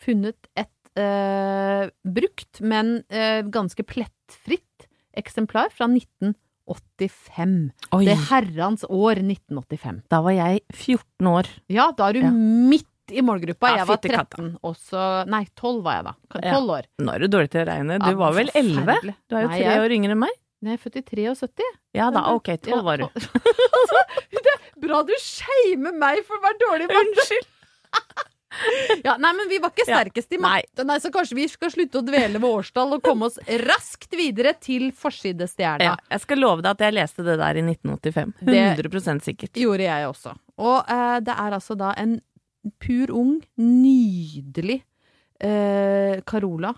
funnet 0.05 0.49
et 0.61 1.01
eh, 1.01 1.87
brukt, 2.05 2.61
men 2.61 2.99
eh, 3.09 3.41
ganske 3.49 3.81
plettfritt 3.89 4.85
eksemplar 5.17 5.73
fra 5.73 5.89
1985. 5.89 7.57
Oi. 7.97 8.03
Det 8.11 8.19
herrens 8.29 8.85
år 8.93 9.23
1985. 9.25 10.03
Da 10.13 10.21
var 10.27 10.37
jeg 10.37 10.61
14 10.77 11.33
år. 11.33 11.49
Ja, 11.73 11.89
da 11.97 12.11
er 12.11 12.19
du 12.19 12.27
Ja. 12.27 12.35
midt 12.35 12.91
i 13.13 13.21
målgruppa. 13.25 13.69
Ja, 13.75 13.83
jeg 13.83 13.89
var 13.91 13.99
13, 14.01 14.49
og 14.63 14.77
så 14.81 15.03
Nei, 15.29 15.43
12 15.59 15.83
var 15.85 15.99
jeg 15.99 16.05
da. 16.05 16.15
Ja. 16.41 16.55
12 16.57 16.71
år. 16.79 16.89
Nå 17.05 17.15
er 17.15 17.19
du 17.25 17.29
dårlig 17.29 17.51
til 17.53 17.61
å 17.65 17.67
regne. 17.69 17.99
Du 18.01 18.11
Ja, 18.11 18.17
var 18.23 18.33
vel 18.39 18.51
11? 18.55 19.15
Du 19.29 19.37
er 19.37 19.43
jo 19.45 19.53
tre 19.53 19.79
år 19.85 19.97
yngre 19.99 20.17
enn 20.17 20.23
meg. 20.25 20.37
Nei, 20.65 20.73
jeg 20.73 20.79
er 20.81 20.85
født 20.85 20.97
i 20.97 21.03
73. 21.05 21.67
Ja 21.99 22.11
da, 22.15 22.23
ok, 22.33 22.49
Ja, 22.55 22.57
tolv 22.71 22.85
var 22.89 23.03
du. 23.03 23.09
det 24.33 24.55
er 24.55 24.63
bra 24.81 25.03
du 25.05 25.13
shamer 25.21 25.93
meg 26.01 26.23
for 26.25 26.39
å 26.39 26.45
være 26.47 26.61
dårlig 26.63 26.89
i! 26.89 27.03
Unnskyld. 27.03 27.51
Ja, 29.03 29.17
nei, 29.19 29.33
men 29.35 29.49
vi 29.51 29.57
var 29.59 29.73
ikke 29.73 29.83
Ja, 29.89 29.97
sterkest 29.99 30.31
i 30.33 30.39
matte, 30.39 30.85
nei, 30.87 31.01
så 31.03 31.11
kanskje 31.11 31.35
vi 31.35 31.47
skal 31.51 31.73
slutte 31.75 31.99
å 31.99 32.05
dvele 32.07 32.39
ved 32.39 32.47
årstall 32.47 32.93
og 32.95 33.03
komme 33.03 33.27
oss 33.27 33.39
raskt 33.65 34.15
videre 34.15 34.53
til 34.63 34.93
forsidestjerna. 34.95 35.83
Ja, 35.89 35.95
jeg 36.15 36.23
skal 36.23 36.39
love 36.39 36.63
deg 36.63 36.71
at 36.77 36.85
jeg 36.87 36.95
leste 36.95 37.25
det 37.27 37.35
der 37.41 37.59
i 37.59 37.65
1985. 37.67 38.31
Det- 38.47 38.61
100 38.79 39.25
sikkert. 39.27 39.53
Det 39.59 39.65
Gjorde 39.67 39.89
jeg 39.89 40.07
også. 40.07 40.37
Og 40.63 40.85
eh, 40.87 41.17
det 41.27 41.35
er 41.35 41.57
altså 41.59 41.75
da 41.77 41.91
en 41.99 42.21
pur 42.81 43.11
ung, 43.15 43.39
nydelig 43.61 44.81
eh, 45.41 46.21
Carola 46.27 46.75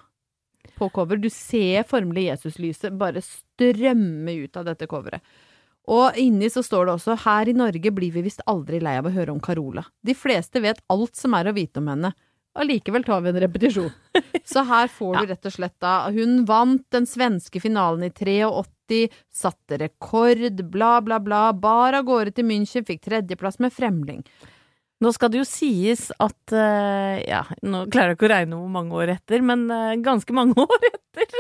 på 0.77 0.89
cover. 0.89 1.17
Du 1.17 1.31
ser 1.31 1.87
formelig 1.89 2.29
Jesuslyset 2.31 2.97
bare 2.99 3.23
strømme 3.25 4.37
ut 4.45 4.57
av 4.57 4.67
dette 4.71 4.89
coveret. 4.91 5.23
Og 5.87 6.17
inni 6.19 6.49
så 6.51 6.65
står 6.67 6.89
det 6.89 6.95
også 6.97 7.15
her 7.23 7.49
i 7.49 7.55
Norge 7.55 7.93
blir 7.95 8.15
vi 8.15 8.25
visst 8.27 8.43
aldri 8.51 8.81
lei 8.83 8.97
av 8.99 9.07
å 9.07 9.15
høre 9.15 9.31
om 9.31 9.43
Carola. 9.43 9.85
De 10.03 10.17
fleste 10.19 10.63
vet 10.63 10.83
alt 10.91 11.15
som 11.15 11.37
er 11.39 11.47
å 11.47 11.55
vite 11.55 11.79
om 11.79 11.93
henne. 11.93 12.11
Allikevel 12.57 13.05
tar 13.05 13.21
vi 13.23 13.31
en 13.31 13.41
repetisjon. 13.41 13.93
Så 14.51 14.65
her 14.67 14.91
får 14.91 15.15
du 15.21 15.31
rett 15.31 15.47
og 15.47 15.53
slett 15.53 15.75
da 15.83 16.09
Hun 16.11 16.45
vant 16.49 16.85
den 16.95 17.07
svenske 17.07 17.61
finalen 17.61 18.07
i 18.09 18.11
83, 18.11 18.99
satte 19.31 19.79
rekord, 19.83 20.63
bla, 20.73 20.99
bla, 21.05 21.21
bla, 21.23 21.43
bar 21.53 21.99
av 21.99 22.07
gårde 22.09 22.35
til 22.35 22.49
München, 22.49 22.87
fikk 22.87 23.05
tredjeplass 23.07 23.61
med 23.63 23.75
Fremling. 23.75 24.25
Nå 25.05 25.11
skal 25.13 25.29
det 25.33 25.43
jo 25.43 25.45
sies 25.49 26.07
at 26.25 26.53
eh, 26.57 27.19
Ja, 27.29 27.43
nå 27.67 27.83
klarer 27.93 28.15
jeg 28.15 28.19
ikke 28.19 28.29
å 28.31 28.33
regne 28.33 28.61
hvor 28.63 28.71
mange 28.73 28.97
år 28.97 29.13
etter, 29.19 29.43
men 29.45 29.67
eh, 29.71 29.95
ganske 30.05 30.33
mange 30.37 30.57
år 30.65 30.89
etter. 30.89 31.37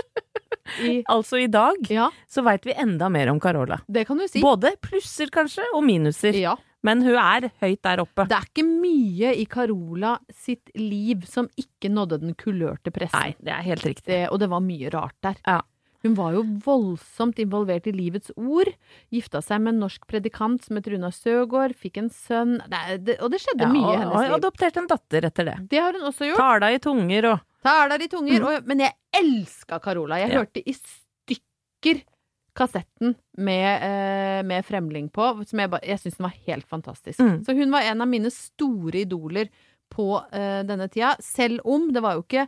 I, 0.83 0.97
altså 1.09 1.39
i 1.41 1.47
dag, 1.49 1.79
ja, 1.95 2.09
så 2.29 2.43
veit 2.45 2.67
vi 2.67 2.75
enda 2.75 3.07
mer 3.13 3.31
om 3.31 3.39
Carola. 3.41 3.79
det 3.87 4.03
kan 4.09 4.19
du 4.19 4.27
si. 4.29 4.43
Både 4.43 4.75
plusser 4.83 5.31
kanskje, 5.33 5.63
og 5.73 5.85
minuser. 5.87 6.35
Ja. 6.37 6.57
Men 6.87 7.01
hun 7.07 7.17
er 7.19 7.49
høyt 7.63 7.81
der 7.87 8.03
oppe. 8.03 8.27
Det 8.29 8.37
er 8.37 8.45
ikke 8.51 8.65
mye 8.67 9.33
i 9.41 9.47
Carola 9.51 10.17
sitt 10.35 10.71
liv 10.79 11.25
som 11.27 11.49
ikke 11.59 11.89
nådde 11.91 12.19
den 12.23 12.35
kulørte 12.39 12.93
pressen. 12.95 13.17
Nei, 13.19 13.33
det 13.43 13.55
er 13.55 13.65
helt 13.67 13.87
riktig. 13.87 14.11
Det, 14.11 14.21
og 14.31 14.43
det 14.43 14.51
var 14.53 14.63
mye 14.63 14.93
rart 14.95 15.17
der. 15.25 15.41
Ja. 15.47 15.63
Hun 16.07 16.15
var 16.17 16.33
jo 16.37 16.45
voldsomt 16.65 17.39
involvert 17.43 17.87
i 17.91 17.93
Livets 17.97 18.31
Ord. 18.39 18.71
Gifta 19.13 19.43
seg 19.45 19.61
med 19.65 19.75
en 19.75 19.81
norsk 19.85 20.07
predikant 20.09 20.63
som 20.65 20.79
het 20.79 20.87
Runar 20.93 21.13
Søgaard. 21.17 21.75
Fikk 21.77 21.99
en 22.05 22.11
sønn. 22.15 22.57
Det, 22.71 22.81
det, 23.11 23.19
og 23.21 23.31
det 23.35 23.43
skjedde 23.43 23.67
Ja, 23.67 23.73
mye 23.75 23.93
i 23.93 23.99
hennes 24.01 24.15
liv. 24.23 24.31
og 24.33 24.39
adopterte 24.39 24.83
en 24.85 24.91
datter 24.91 25.27
etter 25.31 25.51
det. 25.51 25.57
Det 25.75 25.83
har 25.83 25.93
hun 25.99 26.07
også 26.13 26.31
gjort. 26.31 26.41
Tala 26.41 26.71
i 26.73 26.79
tunger 26.85 27.31
og 27.35 27.45
Tala 27.67 27.97
i 27.99 28.07
tunger. 28.13 28.45
Og, 28.47 28.67
men 28.71 28.85
jeg 28.87 28.95
elska 29.19 29.81
Carola. 29.83 30.21
Jeg 30.23 30.31
Ja. 30.31 30.39
hørte 30.45 30.63
i 30.63 30.73
stykker 30.79 32.05
kassetten 32.57 33.15
med, 33.37 33.83
eh, 33.83 34.43
med 34.47 34.65
Fremling 34.65 35.11
på, 35.13 35.45
som 35.45 35.59
jeg, 35.61 35.69
ba- 35.71 35.83
jeg 35.85 35.99
syns 36.01 36.17
den 36.17 36.25
var 36.25 36.37
helt 36.47 36.67
fantastisk. 36.71 37.19
Mm. 37.21 37.45
Så 37.45 37.53
hun 37.59 37.71
var 37.75 37.83
en 37.83 38.01
av 38.01 38.09
mine 38.09 38.31
store 38.33 39.03
idoler 39.03 39.51
på 39.93 40.07
eh, 40.33 40.63
denne 40.65 40.89
tida, 40.89 41.17
selv 41.21 41.61
om 41.65 41.91
det 41.93 42.01
var 42.03 42.15
jo 42.17 42.23
ikke 42.25 42.47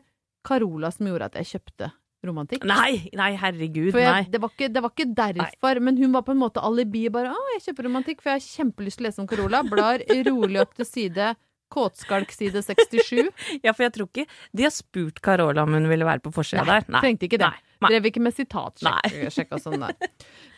Carola 0.48 0.90
som 0.90 1.06
gjorde 1.10 1.26
at 1.28 1.34
jeg 1.42 1.50
kjøpte 1.60 1.90
romantikk. 2.26 2.64
Nei, 2.66 3.08
nei, 3.16 3.32
herregud, 3.38 3.92
jeg, 3.94 4.06
nei. 4.10 4.24
det, 4.30 4.40
var 4.42 4.50
ikke, 4.54 4.70
det 4.74 4.82
var 4.84 4.94
ikke 4.94 5.08
derfor, 5.18 5.80
men 5.84 6.00
hun 6.00 6.14
var 6.16 6.24
på 6.26 6.34
en 6.34 6.40
måte 6.40 6.62
alibi. 6.64 7.06
bare 7.14 7.30
'Å, 7.30 7.44
jeg 7.56 7.68
kjøper 7.68 7.88
romantikk, 7.88 8.22
for 8.22 8.32
jeg 8.32 8.40
har 8.40 8.48
kjempelyst 8.64 8.98
til 8.98 9.06
å 9.06 9.08
lese 9.08 9.22
om 9.22 9.28
Carola'. 9.30 9.62
Blar 9.68 10.02
rolig 10.26 10.60
opp 10.62 10.74
til 10.74 10.88
side 10.88 11.34
Kåtskalk 11.68 12.32
side 12.32 12.62
67. 12.64 13.28
Ja, 13.64 13.74
for 13.74 13.84
jeg 13.86 13.94
tror 13.96 14.08
ikke 14.08 14.26
de 14.56 14.66
har 14.66 14.74
spurt 14.74 15.20
Carola 15.24 15.66
om 15.66 15.76
hun 15.76 15.88
ville 15.90 16.06
være 16.08 16.24
på 16.24 16.32
forsida 16.34 16.64
der. 16.68 16.86
Nei. 16.88 17.02
Trengte 17.04 17.28
ikke 17.28 17.40
det. 17.40 17.50
Nei. 17.52 17.64
Nei. 17.84 17.90
Drev 17.92 18.08
ikke 18.10 18.22
med 18.24 18.34
sitatsjekk. 18.34 19.52
Og 19.54 19.62
sånn 19.62 19.84
der. 19.84 20.08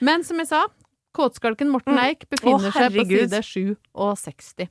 Men 0.04 0.24
som 0.26 0.38
jeg 0.40 0.50
sa, 0.52 0.64
kåtskalken 1.16 1.72
Morten 1.72 1.98
Mm. 1.98 2.04
Eik 2.06 2.28
befinner 2.30 2.70
Å, 2.70 2.76
seg 2.76 2.94
på 2.94 3.06
side 3.10 3.42
7 3.44 3.64
og 3.98 4.14
60. 4.20 4.70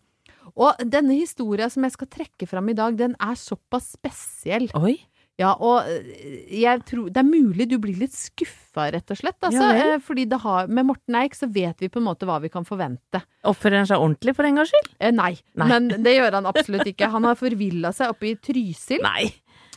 Og 0.59 0.79
denne 0.89 1.13
historia 1.19 1.67
som 1.69 1.85
jeg 1.85 1.93
skal 1.93 2.09
trekke 2.09 2.47
fram 2.49 2.71
i 2.71 2.77
dag, 2.77 2.95
den 2.97 3.13
er 3.21 3.37
såpass 3.37 3.91
spesiell. 3.99 4.69
Oi. 4.79 4.95
Ja, 5.39 5.53
og 5.63 5.87
øh, 5.87 6.07
jeg 6.51 6.81
tror 6.83 7.07
Det 7.15 7.21
er 7.21 7.27
mulig 7.27 7.69
du 7.71 7.77
blir 7.79 7.95
litt 7.95 8.15
skuffa, 8.15 8.89
rett 8.91 9.11
og 9.13 9.19
slett. 9.21 9.37
Altså, 9.39 9.63
Ja 9.71 9.93
eh, 9.95 10.01
fordi 10.03 10.25
det 10.29 10.41
har, 10.43 10.67
med 10.67 10.89
Morten 10.89 11.15
Eik 11.21 11.37
så 11.37 11.47
vet 11.51 11.79
vi 11.79 11.89
på 11.91 12.01
en 12.01 12.07
måte 12.09 12.27
hva 12.27 12.39
vi 12.43 12.51
kan 12.51 12.67
forvente. 12.67 13.21
Oppfører 13.47 13.81
han 13.81 13.89
seg 13.89 14.03
ordentlig 14.03 14.35
for 14.35 14.47
en 14.49 14.59
gangs 14.59 14.73
skyld? 14.73 14.91
Eh, 14.99 15.13
nei, 15.15 15.31
Nei. 15.59 15.69
men 15.71 15.87
det 16.03 16.17
gjør 16.17 16.39
han 16.41 16.49
absolutt 16.51 16.89
ikke. 16.91 17.11
Han 17.15 17.27
har 17.29 17.39
forvilla 17.39 17.93
seg 17.95 18.11
oppe 18.11 18.33
i 18.33 18.35
Trysil. 18.35 18.99
Nei. 19.05 19.29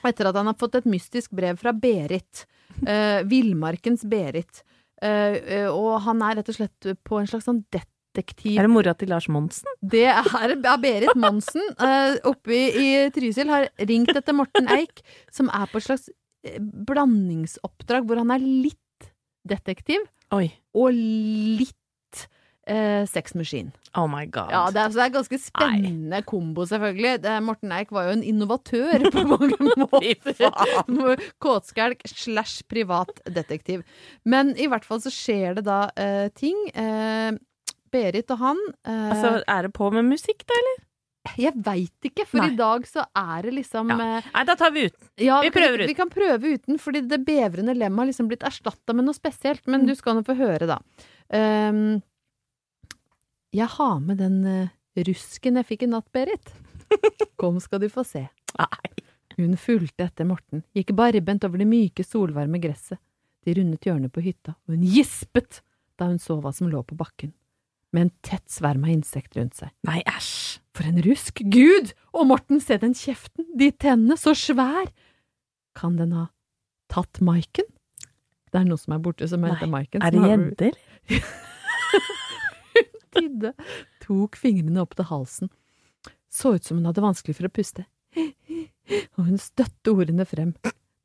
etter 0.03 0.27
at 0.33 0.35
han 0.41 0.51
har 0.51 0.59
fått 0.59 0.81
et 0.81 0.89
mystisk 0.91 1.31
brev 1.39 1.61
fra 1.63 1.71
Berit. 1.73 2.45
Eh, 2.83 3.23
Villmarkens 3.31 4.03
Berit. 4.11 4.65
Eh, 5.03 5.39
eh, 5.63 5.69
og 5.71 6.01
han 6.09 6.23
er 6.27 6.41
rett 6.41 6.51
og 6.51 6.59
slett 6.59 6.91
på 7.07 7.19
en 7.21 7.31
slags 7.31 7.47
sånn 7.47 7.63
detektiv 8.17 8.59
Er 8.59 8.69
det 8.69 8.73
mora 8.73 8.95
til 8.99 9.13
Lars 9.13 9.29
Monsen? 9.33 9.69
Det 9.81 10.07
er, 10.11 10.29
er 10.55 10.81
Berit 10.83 11.17
Monsen 11.19 11.65
uh, 11.81 12.17
oppe 12.33 12.57
i, 12.69 12.89
Trysil 13.15 13.53
har 13.53 13.69
ringt 13.81 14.15
etter 14.15 14.37
Morten 14.37 14.71
Eik, 14.73 15.05
som 15.33 15.51
er 15.53 15.69
på 15.71 15.81
et 15.81 15.89
slags 15.89 16.09
eh, 16.47 16.59
blandingsoppdrag 16.61 18.09
hvor 18.09 18.23
han 18.23 18.35
er 18.35 18.43
litt 18.43 18.79
detektiv 19.49 20.05
Oi. 20.33 20.47
og 20.79 20.93
litt 20.95 21.77
eh, 22.67 23.05
Sex 23.07 23.35
Machine. 23.35 23.73
Oh 23.95 24.07
my 24.09 24.25
god. 24.27 24.53
Ja, 24.53 24.63
det 24.73 24.81
er, 24.81 24.91
så 24.91 25.01
det 25.01 25.05
er 25.05 25.15
ganske 25.17 25.39
spennende 25.43 26.23
kombo, 26.25 26.65
selvfølgelig. 26.69 27.23
Det, 27.25 27.37
Morten 27.45 27.75
Eik 27.77 27.93
var 27.93 28.09
jo 28.09 28.17
en 28.17 28.25
innovatør 28.25 29.09
på 29.13 29.25
mange 29.29 29.59
måter. 29.83 31.19
Kåtskjelk 31.43 32.07
slash 32.09 32.65
privat 32.71 33.23
detektiv. 33.29 33.85
Men 34.25 34.55
i 34.57 34.69
hvert 34.71 34.87
fall 34.89 35.03
så 35.05 35.13
skjer 35.13 35.59
det 35.59 35.67
da 35.69 35.85
eh, 36.01 36.29
ting. 36.39 36.57
Eh, 36.73 37.33
Berit 37.93 38.31
og 38.35 38.39
han 38.43 38.59
eh, 38.85 39.11
Altså, 39.13 39.37
er 39.47 39.69
det 39.69 39.73
på 39.77 39.91
med 39.95 40.09
musikk, 40.09 40.43
da, 40.49 40.57
eller? 40.63 40.81
Jeg 41.39 41.53
veit 41.63 42.07
ikke, 42.09 42.25
for 42.27 42.43
Nei. 42.43 42.49
i 42.51 42.57
dag 42.59 42.87
så 42.91 43.05
er 43.15 43.45
det 43.47 43.53
liksom 43.55 43.93
Ja. 43.93 43.99
eh, 44.19 44.31
Nei, 44.35 44.45
da 44.49 44.57
tar 44.59 44.73
vi 44.75 44.87
ut. 44.89 44.97
ja, 45.23 45.37
Vi 45.45 45.53
prøver 45.55 45.85
ut. 45.85 45.89
Vi 45.93 45.95
kan 45.95 46.11
prøve 46.11 46.55
uten, 46.57 46.81
fordi 46.83 47.05
det 47.09 47.21
bevrende 47.29 47.77
lemmet 47.79 48.03
har 48.03 48.09
liksom 48.11 48.29
blitt 48.33 48.43
erstatta 48.49 48.93
med 48.97 49.07
noe 49.07 49.15
spesielt. 49.15 49.63
Men 49.71 49.83
Mm. 49.85 49.87
du 49.87 49.95
skal 49.95 50.17
nå 50.19 50.25
få 50.27 50.35
høre, 50.37 50.67
da. 50.67 50.81
Um, 51.33 52.03
jeg 53.53 53.69
har 53.69 54.01
med 54.01 54.19
den 54.19 54.41
uh, 54.47 54.69
rusken 55.07 55.57
jeg 55.61 55.69
fikk 55.69 55.83
i 55.87 55.91
natt, 55.93 56.09
Berit. 56.13 56.53
Kom 57.41 57.61
skal 57.61 57.81
du 57.85 57.89
få 57.93 58.05
se. 58.05 58.27
Nei. 58.59 58.91
Hun 59.39 59.55
fulgte 59.57 60.05
etter 60.11 60.27
Morten, 60.29 60.63
gikk 60.77 60.91
barbent 60.97 61.45
over 61.49 61.57
det 61.63 61.67
myke, 61.69 62.05
solvarme 62.05 62.59
gresset. 62.61 62.99
De 63.47 63.55
rundet 63.57 63.81
hjørnet 63.89 64.13
på 64.15 64.23
hytta, 64.23 64.53
og 64.69 64.75
hun 64.77 64.83
gispet 64.87 65.63
da 65.99 66.07
hun 66.11 66.19
så 66.23 66.37
hva 66.41 66.53
som 66.55 66.69
lå 66.71 66.83
på 66.87 66.95
bakken, 66.99 67.33
med 67.93 68.07
en 68.07 68.13
tett 68.25 68.49
sverm 68.51 68.85
av 68.87 68.93
insekter 68.95 69.41
rundt 69.43 69.59
seg. 69.59 69.73
Nei, 69.89 70.01
æsj. 70.09 70.59
For 70.73 70.89
en 70.89 71.03
rusk! 71.05 71.43
Gud! 71.53 71.93
Og 72.17 72.27
Morten, 72.31 72.61
se 72.65 72.79
den 72.81 72.95
kjeften! 72.97 73.45
De 73.59 73.69
tennene, 73.77 74.17
så 74.21 74.33
svær! 74.39 74.89
Kan 75.77 75.99
den 76.01 76.13
ha 76.17 76.27
tatt 76.93 77.21
Maiken? 77.25 77.69
Det 78.53 78.61
er 78.61 78.67
noe 78.69 78.81
som 78.81 78.93
er 78.97 79.01
borte 79.05 79.29
som 79.29 79.45
heter 79.49 79.69
Maiken. 79.73 80.03
Er 80.05 80.13
det 80.13 80.21
har- 80.25 80.33
Hun 82.73 82.89
Tidde 83.13 83.53
tok 84.01 84.37
fingrene 84.41 84.81
opp 84.83 84.95
til 84.97 85.05
halsen. 85.11 85.51
Så 86.33 86.55
ut 86.57 86.65
som 86.65 86.79
hun 86.81 86.89
hadde 86.89 87.05
vanskelig 87.05 87.37
for 87.37 87.49
å 87.49 87.53
puste. 87.53 87.85
Og 89.19 89.27
hun 89.29 89.37
støtte 89.41 89.93
ordene 89.93 90.25
frem. 90.29 90.55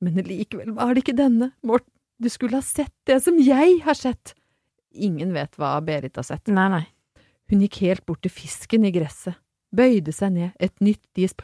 Men 0.04 0.20
likevel 0.24 0.72
var 0.78 0.94
det 0.96 1.04
ikke 1.04 1.18
denne. 1.20 1.52
Morten, 1.68 1.92
du 2.22 2.30
skulle 2.32 2.60
ha 2.62 2.66
sett 2.66 2.94
det 3.10 3.20
som 3.26 3.36
jeg 3.44 3.82
har 3.84 3.98
sett. 3.98 4.34
Ingen 4.94 5.34
vet 5.36 5.58
hva 5.60 5.76
Berit 5.86 6.16
har 6.16 6.26
sett. 6.26 6.48
Nei, 6.48 6.68
nei. 6.72 6.86
Hun 7.48 7.64
gikk 7.64 7.82
helt 7.86 8.06
bort 8.06 8.24
til 8.26 8.34
fisken 8.34 8.86
i 8.88 8.92
gresset, 8.92 9.38
bøyde 9.72 10.12
seg 10.16 10.34
ned, 10.36 10.56
et 10.60 10.76
nytt 10.84 11.06
gisp 11.16 11.44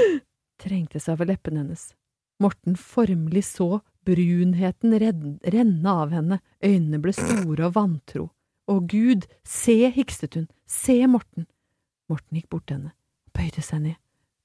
trengte 0.62 1.00
seg 1.02 1.16
over 1.16 1.30
leppene 1.32 1.64
hennes. 1.64 1.88
Morten 2.40 2.76
formelig 2.78 3.44
så 3.50 3.80
brunheten 4.06 4.94
renne 5.00 5.90
av 5.90 6.14
henne, 6.14 6.38
øynene 6.64 7.00
ble 7.02 7.14
store 7.16 7.68
og 7.68 7.74
vantro. 7.76 8.28
Å 8.70 8.78
Gud, 8.86 9.26
se, 9.44 9.90
hikset 9.90 10.38
hun, 10.38 10.46
se 10.66 11.00
Morten. 11.10 11.48
Morten 12.10 12.38
gikk 12.38 12.50
bort 12.52 12.68
til 12.68 12.78
henne, 12.78 12.94
bøyde 13.34 13.64
seg 13.64 13.82
ned. 13.88 13.98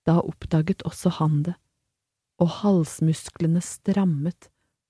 Da 0.06 0.18
oppdaget 0.22 0.84
også 0.86 1.14
han 1.20 1.44
det, 1.46 1.56
og 2.42 2.52
halsmusklene 2.62 3.62
strammet 3.64 4.50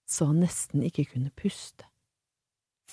så 0.10 0.30
han 0.30 0.42
nesten 0.44 0.84
ikke 0.86 1.08
kunne 1.14 1.32
puste. 1.38 1.88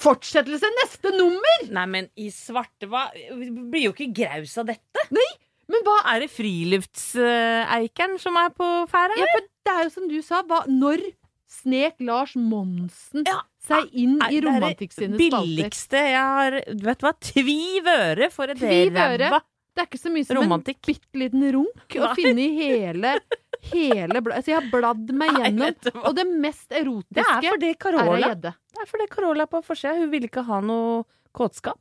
Fortsettelse 0.03 0.69
neste 0.81 1.13
nummer! 1.15 1.65
Nei, 1.71 1.87
men 1.87 2.09
i 2.19 2.29
svarte 2.35 2.89
hva 2.91 3.07
Blir 3.15 3.85
jo 3.89 3.93
ikke 3.95 4.09
graus 4.17 4.57
av 4.59 4.67
dette. 4.73 5.05
Nei, 5.15 5.29
Men 5.71 5.85
hva 5.87 5.99
Er 6.15 6.25
det 6.25 6.31
friluftseikeren 6.35 8.19
som 8.23 8.37
er 8.41 8.51
på 8.57 8.69
ferde 8.91 9.19
Ja, 9.21 9.29
for 9.35 9.47
det 9.69 9.75
er 9.77 9.85
jo 9.87 9.93
som 9.95 10.09
du 10.11 10.19
sa, 10.27 10.43
hva, 10.49 10.63
når 10.71 11.05
snek 11.53 12.01
Lars 12.03 12.33
Monsen 12.41 13.27
Ja, 13.29 13.43
seg 13.63 13.91
inn 13.93 14.17
i 14.27 14.41
det 14.41 14.47
romantikk 14.49 14.95
sine 14.97 15.19
det 15.21 15.29
spalter? 15.29 15.47
billigste 15.53 16.03
jeg 16.09 16.27
har 16.35 16.57
Vet 16.89 17.03
du 17.03 17.07
hva? 17.07 17.15
Tviv 17.29 17.91
øre 17.93 18.31
for 18.33 18.53
et 18.55 18.63
ræva 18.65 19.43
Det 19.77 19.85
er 19.85 19.87
ikke 19.91 20.01
så 20.03 20.13
mye 20.13 20.27
som 20.29 20.41
romantikk. 20.41 20.81
en 20.83 20.89
bitte 20.95 21.21
liten 21.23 21.45
runk 21.55 21.97
å 22.01 22.11
finne 22.19 22.43
i 22.49 22.51
hele, 22.59 23.15
hele 23.71 24.21
bladet. 24.21 24.37
Altså, 24.41 24.51
jeg 24.53 24.59
har 24.61 24.69
bladd 24.73 25.13
meg 25.15 25.31
gjennom, 25.39 25.63
Nei, 25.71 25.93
og 26.03 26.17
det 26.19 26.27
mest 26.31 26.69
Det 26.69 26.79
er 26.79 26.83
erotiske 26.87 27.53
fordi 27.55 27.71
er 27.71 27.71
ei 28.17 28.23
gjedde. 28.27 28.55
Det 28.73 28.83
er 28.83 28.91
fordi 28.91 29.07
Carola 29.13 29.47
på 29.47 29.63
forsida. 29.65 29.95
Hun 30.01 30.11
ville 30.13 30.29
ikke 30.31 30.45
ha 30.49 30.61
noe 30.65 31.05
kåtskap. 31.37 31.79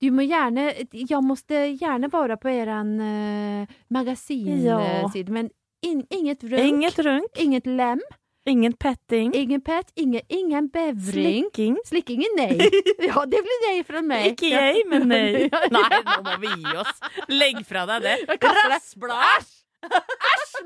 Du 0.00 0.08
må 0.16 0.24
gjerne 0.24 0.70
Jeg 0.96 1.20
må 1.22 1.34
gjerne 1.76 2.08
være 2.08 2.38
på 2.40 2.48
eran 2.48 2.94
uh, 3.00 3.66
magasinside, 3.92 4.64
Ja. 4.64 5.10
men 5.28 5.50
in, 5.82 6.06
inget 6.10 6.42
runk, 6.44 6.60
Inget 6.64 6.98
runk, 7.04 7.36
inget 7.36 7.66
lem, 7.66 8.00
ingen 8.48 8.72
petting, 8.72 9.34
ingen 9.36 9.60
pet, 9.60 9.92
ingen, 9.96 10.22
ingen 10.28 10.68
bevring. 10.72 11.44
slikking. 11.52 11.76
Slikkingen 11.84 12.32
nei. 12.36 12.56
Ja, 13.10 13.24
det 13.28 13.42
blir 13.44 13.60
nei 13.66 13.82
fra 13.84 14.00
meg. 14.02 14.32
Ikke 14.32 14.48
jeg, 14.48 14.84
men 14.88 15.08
nei. 15.08 15.48
Nei, 15.76 16.00
nå 16.08 16.18
må 16.24 16.36
vi 16.42 16.48
gi 16.64 16.76
oss. 16.80 17.00
Legg 17.28 17.60
fra 17.68 17.84
deg 17.92 18.02
det. 18.08 18.38
Rassblad! 18.40 19.59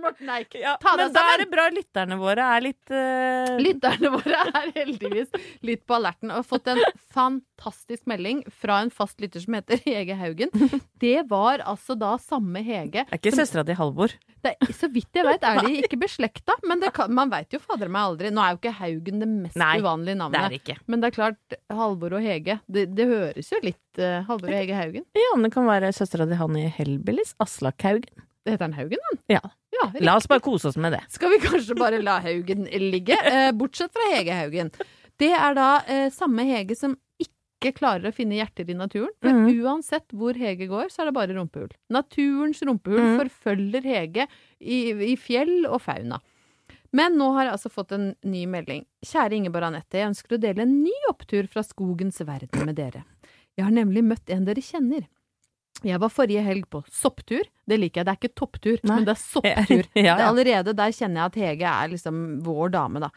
Morten 0.04 0.30
Eik! 0.36 0.54
Ja, 0.60 0.74
Ta 0.82 0.94
deg 0.98 1.06
men 1.08 1.14
da 1.16 1.24
er 1.32 1.42
det 1.42 1.48
bra 1.52 1.64
lytterne 1.72 2.18
våre 2.20 2.48
er 2.56 2.64
litt 2.66 2.92
uh... 2.92 3.54
Lytterne 3.60 4.10
våre 4.14 4.42
er 4.60 4.70
heldigvis 4.76 5.32
litt 5.64 5.84
på 5.88 5.96
alerten 5.98 6.30
og 6.32 6.42
har 6.42 6.46
fått 6.48 6.70
en 6.74 6.80
fantastisk 7.14 8.04
melding 8.10 8.42
fra 8.52 8.80
en 8.84 8.92
fast 8.92 9.20
lytter 9.22 9.42
som 9.44 9.56
heter 9.56 9.80
Hege 9.86 10.16
Haugen. 10.18 10.52
Det 11.00 11.24
var 11.30 11.62
altså 11.64 11.96
da 11.98 12.14
samme 12.22 12.62
Hege 12.64 13.04
Er 13.06 13.18
ikke 13.18 13.34
søstera 13.34 13.64
di 13.66 13.76
Halvor. 13.78 14.12
det, 14.44 14.54
Så 14.76 14.90
vidt 14.92 15.14
jeg 15.16 15.26
vet 15.26 15.44
er 15.48 15.62
de 15.64 15.78
ikke 15.82 15.98
beslekta, 16.00 16.56
men 16.68 16.82
det 16.82 16.92
kan, 16.96 17.12
man 17.14 17.32
veit 17.32 17.54
jo 17.54 17.60
fader 17.62 17.88
meg 17.92 18.10
aldri. 18.10 18.32
Nå 18.34 18.42
er 18.44 18.54
jo 18.54 18.60
ikke 18.62 18.74
Haugen 18.80 19.22
det 19.24 19.30
mest 19.30 19.58
Nei, 19.60 19.72
uvanlige 19.80 20.14
Det 20.14 20.18
er 20.18 20.22
navnet. 20.24 20.58
ikke. 20.60 20.78
Men 20.90 21.00
det 21.02 21.10
er 21.10 21.16
klart, 21.18 21.58
Halvor 21.72 22.18
og 22.18 22.24
Hege, 22.26 22.58
det, 22.68 22.86
det 22.98 23.08
høres 23.10 23.50
jo 23.54 23.62
litt 23.64 24.02
uh, 24.02 24.20
Halvor 24.28 24.50
og 24.52 24.58
Hege 24.58 24.78
Haugen. 24.78 25.08
Ja, 25.16 25.32
det 25.44 25.52
kan 25.54 25.68
være 25.70 25.92
søstera 25.96 26.28
di 26.28 26.38
han 26.40 26.60
i 26.60 26.68
Hellbillies. 26.78 27.34
Aslak 27.42 27.82
Haugen. 27.86 28.24
Heter 28.44 28.66
han 28.66 28.76
Haugen, 28.76 29.04
han? 29.11 29.20
Ja. 29.33 29.40
Ja, 29.74 29.87
La 30.04 30.16
oss 30.16 30.28
bare 30.30 30.42
kose 30.44 30.68
oss 30.68 30.76
med 30.76 30.92
det. 30.94 31.00
skal 31.11 31.33
vi 31.33 31.40
kanskje 31.42 31.76
bare 31.78 32.02
la 32.02 32.18
Haugen 32.22 32.68
ligge, 32.70 33.16
eh, 33.16 33.52
bortsett 33.52 33.92
fra 33.92 34.11
Hege 34.12 34.37
Haugen. 34.37 34.70
Det 35.18 35.33
er 35.33 35.57
da 35.57 35.70
eh, 35.88 36.11
samme 36.14 36.44
Hege 36.46 36.76
som 36.78 36.96
ikke 37.18 37.72
klarer 37.78 38.11
å 38.11 38.14
finne 38.14 38.37
hjerter 38.37 38.68
i 38.68 38.76
naturen. 38.76 39.12
For 39.24 39.33
mm. 39.33 39.48
uansett 39.64 40.12
hvor 40.12 40.37
Hege 40.38 40.68
går, 40.70 40.92
så 40.92 41.02
er 41.02 41.11
det 41.11 41.16
bare 41.16 41.37
rumpehull. 41.37 41.72
Naturens 41.94 42.61
rumpehull 42.66 43.14
mm. 43.14 43.18
forfølger 43.22 43.88
Hege 43.88 44.28
i, 44.61 44.78
i 45.12 45.16
fjell 45.20 45.64
og 45.64 45.80
fauna. 45.87 46.20
Men 46.94 47.16
nå 47.18 47.33
har 47.35 47.48
jeg 47.48 47.57
altså 47.57 47.72
fått 47.74 47.96
en 47.96 48.12
ny 48.22 48.44
melding. 48.46 48.85
Kjære 49.02 49.40
Ingeborg 49.40 49.66
Anette, 49.66 49.98
jeg 49.98 50.12
ønsker 50.12 50.37
å 50.37 50.42
dele 50.44 50.62
en 50.62 50.76
ny 50.85 50.94
opptur 51.11 51.48
fra 51.50 51.64
skogens 51.66 52.20
verden 52.22 52.68
med 52.68 52.78
dere. 52.78 53.02
Jeg 53.59 53.66
har 53.66 53.74
nemlig 53.74 54.04
møtt 54.07 54.30
en 54.30 54.46
dere 54.46 54.62
kjenner. 54.62 55.09
Jeg 55.82 56.00
var 56.00 56.12
forrige 56.12 56.42
helg 56.46 56.68
på 56.70 56.80
sopptur. 56.92 57.44
Det 57.66 57.76
liker 57.80 58.00
jeg. 58.00 58.06
Det 58.06 58.12
er 58.14 58.20
ikke 58.20 58.38
topptur, 58.40 58.78
Nei. 58.84 58.94
men 58.94 59.06
det 59.08 59.14
er 59.16 59.20
sopptur. 59.20 59.84
Ja, 59.98 60.04
ja. 60.04 60.14
Det 60.14 60.22
er 60.22 60.28
allerede 60.30 60.76
der 60.78 60.94
kjenner 60.96 61.20
jeg 61.24 61.32
at 61.32 61.40
Hege 61.42 61.72
er 61.72 61.92
liksom 61.92 62.22
vår 62.46 62.72
dame, 62.76 63.02
da. 63.04 63.10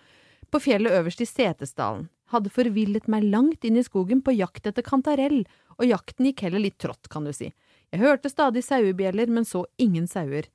På 0.52 0.60
fjellet 0.63 0.96
øverst 1.00 1.22
i 1.24 1.28
Setesdalen. 1.30 2.08
Hadde 2.34 2.52
forvillet 2.52 3.08
meg 3.08 3.24
langt 3.30 3.63
inn 3.67 3.78
i 3.80 3.86
skogen 3.86 4.20
på 4.24 4.34
jakt 4.36 4.67
etter 4.67 4.84
kantarell, 4.84 5.46
og 5.78 5.88
jakten 5.88 6.28
gikk 6.28 6.43
heller 6.48 6.63
litt 6.63 6.80
trått, 6.82 7.08
kan 7.12 7.24
du 7.28 7.32
si. 7.36 7.54
Jeg 7.93 8.02
hørte 8.02 8.32
stadig 8.32 8.65
sauebjeller, 8.67 9.32
men 9.32 9.48
så 9.48 9.63
ingen 9.80 10.10
sauer. 10.12 10.50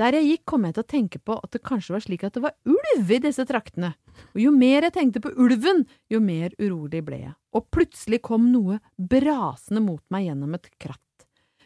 Der 0.00 0.16
jeg 0.18 0.26
gikk, 0.26 0.42
kom 0.50 0.64
jeg 0.66 0.74
til 0.74 0.82
å 0.82 0.90
tenke 0.90 1.20
på 1.22 1.36
at 1.38 1.52
det 1.54 1.62
kanskje 1.62 1.94
var 1.94 2.02
slik 2.02 2.24
at 2.26 2.34
det 2.34 2.42
var 2.42 2.56
ulv 2.66 3.12
i 3.14 3.20
disse 3.22 3.44
traktene. 3.46 3.92
Og 4.34 4.40
jo 4.42 4.50
mer 4.50 4.88
jeg 4.88 4.96
tenkte 4.96 5.22
på 5.22 5.30
ulven, 5.38 5.84
jo 6.10 6.18
mer 6.18 6.50
urolig 6.58 7.04
ble 7.06 7.20
jeg. 7.20 7.34
Og 7.54 7.68
plutselig 7.70 8.18
kom 8.26 8.48
noe 8.50 8.80
brasende 8.98 9.84
mot 9.84 10.02
meg 10.10 10.26
gjennom 10.26 10.58
et 10.58 10.66
kratt. 10.82 11.03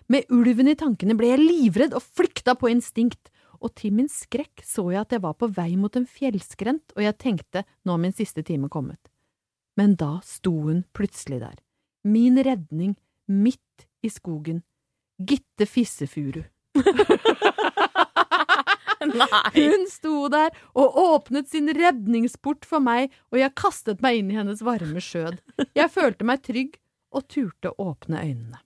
Med 0.08 0.24
ulven 0.32 0.70
i 0.72 0.76
tankene 0.78 1.12
ble 1.18 1.34
jeg 1.34 1.42
livredd 1.42 1.92
og 1.96 2.00
flykta 2.00 2.54
på 2.56 2.70
instinkt, 2.72 3.28
og 3.60 3.74
til 3.76 3.92
min 3.92 4.08
skrekk 4.08 4.62
så 4.64 4.86
jeg 4.92 5.02
at 5.02 5.12
jeg 5.12 5.20
var 5.24 5.34
på 5.36 5.50
vei 5.52 5.74
mot 5.76 5.94
en 5.98 6.06
fjellskrent, 6.08 6.94
og 6.96 7.02
jeg 7.04 7.18
tenkte 7.20 7.64
nå 7.84 7.96
er 7.96 8.02
min 8.06 8.16
siste 8.16 8.44
time 8.46 8.70
kommet. 8.72 9.00
Men 9.76 9.98
da 10.00 10.16
sto 10.24 10.54
hun 10.64 10.84
plutselig 10.96 11.42
der, 11.42 11.58
min 12.08 12.40
redning 12.40 12.96
midt 13.28 13.88
i 14.00 14.08
skogen, 14.08 14.62
Gitte 15.18 15.66
Fissefuru. 15.66 16.44
Nei! 19.08 19.50
Hun 19.54 19.84
sto 19.90 20.28
der 20.32 20.54
og 20.78 20.96
åpnet 21.00 21.50
sin 21.50 21.68
redningsport 21.74 22.64
for 22.68 22.80
meg, 22.82 23.12
og 23.32 23.40
jeg 23.42 23.56
kastet 23.58 24.02
meg 24.04 24.20
inn 24.20 24.30
i 24.32 24.38
hennes 24.38 24.62
varme 24.64 25.02
skjød. 25.02 25.40
Jeg 25.76 25.92
følte 25.92 26.26
meg 26.28 26.42
trygg 26.46 26.78
og 27.12 27.28
turte 27.30 27.74
å 27.74 27.90
åpne 27.92 28.22
øynene. 28.22 28.62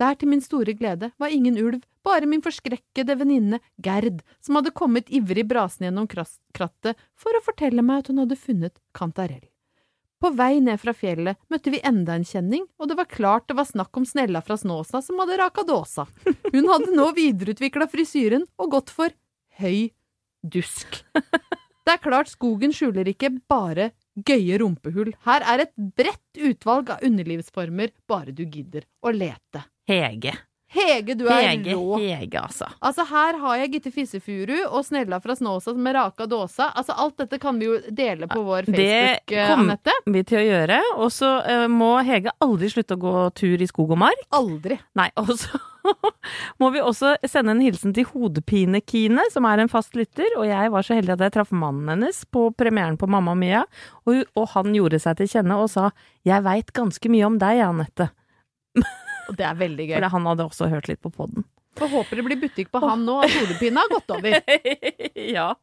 Der 0.00 0.16
til 0.16 0.30
min 0.32 0.40
store 0.40 0.72
glede 0.72 1.10
var 1.20 1.28
ingen 1.28 1.58
ulv, 1.60 1.82
bare 2.04 2.26
min 2.26 2.40
forskrekkede 2.40 3.18
venninne 3.20 3.60
Gerd, 3.84 4.22
som 4.40 4.56
hadde 4.56 4.72
kommet 4.72 5.10
ivrig 5.12 5.44
brasende 5.48 5.90
gjennom 5.90 6.08
krattet 6.08 6.96
for 7.20 7.36
å 7.36 7.44
fortelle 7.44 7.84
meg 7.84 8.00
at 8.00 8.12
hun 8.12 8.22
hadde 8.22 8.38
funnet 8.40 8.80
kantarell. 8.96 9.44
På 10.20 10.32
vei 10.36 10.58
ned 10.60 10.80
fra 10.80 10.92
fjellet 10.96 11.38
møtte 11.52 11.72
vi 11.72 11.80
enda 11.84 12.16
en 12.16 12.26
kjenning, 12.28 12.66
og 12.76 12.90
det 12.90 12.96
var 12.98 13.08
klart 13.08 13.46
det 13.48 13.56
var 13.56 13.68
snakk 13.68 13.96
om 13.96 14.04
Snella 14.08 14.42
fra 14.44 14.56
Snåsa 14.60 15.00
som 15.04 15.20
hadde 15.20 15.38
raka 15.40 15.64
dåsa. 15.68 16.04
Hun 16.52 16.68
hadde 16.68 16.92
nå 16.96 17.06
videreutvikla 17.16 17.88
frisyren 17.88 18.44
og 18.60 18.74
gått 18.76 18.92
for 18.92 19.12
høy 19.60 19.92
dusk. 20.44 21.02
Det 21.90 21.96
er 21.96 22.02
klart 22.04 22.28
skogen 22.28 22.72
skjuler 22.76 23.08
ikke 23.08 23.32
bare 23.48 23.90
gøye 24.16 24.60
rumpehull. 24.60 25.14
Her 25.26 25.46
er 25.54 25.66
et 25.66 25.74
bredt 25.76 26.44
utvalg 26.50 26.94
av 26.96 27.04
underlivsformer, 27.06 27.94
bare 28.10 28.34
du 28.36 28.44
gidder 28.44 28.86
å 29.02 29.12
lete. 29.14 29.64
Hege. 29.90 30.36
Hege, 30.70 31.16
du 31.18 31.24
er 31.26 31.48
Hege, 31.48 31.74
rå. 31.74 31.96
Hege, 31.98 32.38
altså. 32.38 32.68
Altså, 32.78 33.02
her 33.10 33.38
har 33.42 33.56
jeg 33.58 33.72
Gitte 33.72 33.90
Fissefuru 33.90 34.54
og 34.68 34.84
Snella 34.86 35.18
fra 35.22 35.34
Snåsa 35.34 35.74
med 35.74 35.96
raka 35.96 36.28
dåsa. 36.30 36.68
Altså, 36.78 36.94
alt 36.94 37.16
dette 37.18 37.40
kan 37.42 37.58
vi 37.58 37.66
jo 37.66 37.80
dele 37.90 38.28
på 38.30 38.38
vår 38.46 38.68
Facebook, 38.68 38.84
eh, 38.86 39.34
Det 39.34 39.48
kommer 39.50 40.14
Vi 40.14 40.22
til 40.30 40.38
å 40.38 40.44
gjøre. 40.46 40.78
Og 41.02 41.10
så 41.10 41.32
uh, 41.42 41.66
må 41.66 41.96
Hege 42.06 42.30
aldri 42.38 42.70
slutte 42.70 42.94
å 42.94 43.02
gå 43.02 43.16
tur 43.34 43.58
i 43.58 43.66
skog 43.66 43.96
og 43.96 44.02
mark. 44.06 44.22
Aldri. 44.30 44.78
Nei, 44.94 45.10
og 45.18 45.34
så 45.42 45.58
må 46.60 46.70
vi 46.74 46.82
også 46.82 47.14
sende 47.28 47.54
en 47.54 47.62
hilsen 47.64 47.94
til 47.96 48.08
Hodepine-Kine, 48.10 49.26
som 49.32 49.46
er 49.48 49.62
en 49.62 49.72
fast 49.72 49.96
lytter. 49.98 50.28
Og 50.38 50.48
jeg 50.48 50.72
var 50.74 50.86
så 50.86 50.98
heldig 50.98 51.16
at 51.16 51.26
jeg 51.26 51.36
traff 51.36 51.52
mannen 51.54 51.88
hennes 51.94 52.22
på 52.32 52.48
premieren 52.56 52.98
på 53.00 53.08
Mamma 53.10 53.36
Mia. 53.38 53.64
Og, 54.06 54.24
og 54.38 54.50
han 54.54 54.74
gjorde 54.76 55.00
seg 55.02 55.20
til 55.20 55.30
kjenne 55.34 55.60
og 55.60 55.70
sa 55.72 55.90
'Jeg 56.26 56.44
veit 56.44 56.72
ganske 56.76 57.08
mye 57.08 57.26
om 57.26 57.38
deg, 57.40 57.62
Anette'. 57.64 58.10
Og 59.30 59.36
det 59.38 59.46
er 59.46 59.54
veldig 59.54 59.86
gøy. 59.86 59.96
For 59.96 60.10
han 60.10 60.26
hadde 60.26 60.44
også 60.44 60.68
hørt 60.68 60.88
litt 60.90 61.00
på 61.00 61.12
podden. 61.14 61.44
Jeg 61.78 61.88
håper 61.92 62.18
det 62.18 62.24
blir 62.26 62.40
butikk 62.40 62.70
på 62.74 62.80
han 62.82 63.04
nå, 63.06 63.20
at 63.22 63.30
hodepine 63.30 63.78
har 63.78 63.92
gått 63.92 64.10
over. 64.10 64.40
ja. 65.36 65.54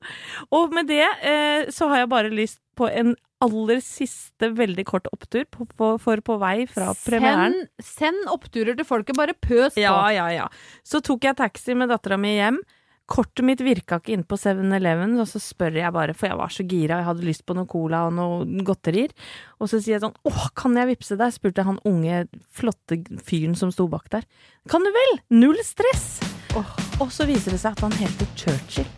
Og 0.56 0.72
med 0.74 0.88
det 0.88 1.04
eh, 1.04 1.68
så 1.74 1.90
har 1.92 2.06
jeg 2.06 2.10
bare 2.14 2.32
lyst 2.32 2.62
på 2.80 2.88
en 2.88 3.14
aller 3.44 3.82
siste 3.86 4.50
veldig 4.58 4.86
kort 4.88 5.08
opptur 5.14 5.46
på, 5.54 5.68
på, 5.78 5.92
for 6.02 6.24
på 6.26 6.38
vei 6.42 6.66
fra 6.70 6.90
premieren. 7.06 7.60
Send, 7.84 8.26
oppturer 8.34 8.78
til 8.78 8.88
folket, 8.88 9.18
bare 9.18 9.38
pøs 9.38 9.76
på. 9.76 9.84
Ja, 9.84 10.00
ja, 10.14 10.28
ja. 10.34 10.50
Så 10.88 11.04
tok 11.06 11.28
jeg 11.28 11.38
taxi 11.38 11.78
med 11.78 11.92
dattera 11.94 12.18
mi 12.22 12.34
hjem. 12.38 12.60
Kortet 13.08 13.46
mitt 13.48 13.62
virka 13.64 14.02
ikke 14.02 14.12
inn 14.18 14.26
på 14.28 14.36
7-Eleven, 14.36 15.14
og 15.22 15.30
så 15.32 15.40
spør 15.40 15.78
jeg 15.80 15.94
bare, 15.96 16.16
for 16.18 16.28
jeg 16.28 16.40
var 16.42 16.52
så 16.52 16.66
gira, 16.68 16.98
jeg 17.00 17.08
hadde 17.08 17.24
lyst 17.24 17.46
på 17.48 17.56
noe 17.56 17.70
cola 17.72 18.02
og 18.10 18.18
noe 18.18 18.66
godterier. 18.68 19.14
Og 19.62 19.72
så 19.72 19.80
sier 19.80 19.96
jeg 19.96 20.04
sånn, 20.04 20.18
åh, 20.28 20.50
kan 20.58 20.76
jeg 20.76 20.92
vippse 20.92 21.16
deg? 21.16 21.32
spurte 21.32 21.64
han 21.64 21.80
unge, 21.88 22.26
flotte 22.52 23.00
fyren 23.24 23.56
som 23.56 23.72
sto 23.72 23.88
bak 23.92 24.12
der. 24.12 24.28
Kan 24.68 24.84
du 24.84 24.92
vel? 24.92 25.20
Null 25.40 25.62
stress! 25.64 26.18
Og 26.58 27.12
så 27.14 27.28
viser 27.30 27.54
det 27.54 27.62
seg 27.62 27.78
at 27.78 27.86
han 27.86 27.96
heter 27.96 28.34
Churchill. 28.36 28.97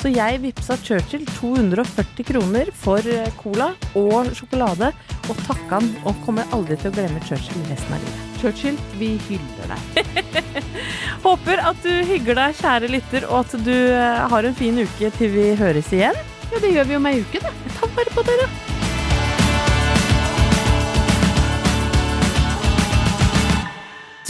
Så 0.00 0.08
jeg 0.08 0.38
vippsa 0.40 0.78
Churchill 0.80 1.26
240 1.28 2.24
kroner 2.24 2.70
for 2.72 3.04
eh, 3.04 3.28
cola 3.36 3.74
og 4.00 4.30
sjokolade, 4.32 4.88
og 5.28 5.42
takka 5.44 5.76
han, 5.76 5.90
og 6.08 6.16
kommer 6.24 6.48
aldri 6.56 6.78
til 6.80 6.88
å 6.88 6.94
glemme 6.94 7.20
Churchill 7.26 7.66
resten 7.68 7.92
av 7.92 8.06
livet. 8.06 8.30
Churchill, 8.40 8.78
vi 8.96 9.10
hyller 9.26 9.74
deg. 9.74 10.62
Håper 11.26 11.60
at 11.68 11.84
du 11.84 11.92
hygger 12.08 12.38
deg, 12.38 12.56
kjære 12.62 12.88
lytter, 12.94 13.26
og 13.28 13.42
at 13.42 13.52
du 13.66 13.74
eh, 13.76 14.22
har 14.32 14.48
en 14.48 14.56
fin 14.56 14.80
uke 14.80 15.10
til 15.18 15.34
vi 15.34 15.50
høres 15.60 15.92
igjen. 15.92 16.16
Ja, 16.48 16.62
det 16.64 16.72
gjør 16.72 16.88
vi 16.88 16.96
om 16.96 17.08
ei 17.10 17.20
uke, 17.20 17.42
da. 17.44 17.52
Tar 17.76 17.92
vare 17.98 18.14
på 18.16 18.24
dere. 18.30 18.48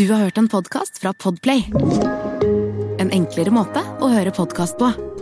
Du 0.01 0.09
har 0.11 0.27
hørt 0.27 0.43
en 0.43 0.51
podkast 0.51 0.99
fra 0.99 1.15
Podplay. 1.15 1.63
En 2.99 3.15
enklere 3.15 3.55
måte 3.55 3.85
å 4.03 4.11
høre 4.11 4.35
podkast 4.35 4.81
på. 4.81 4.91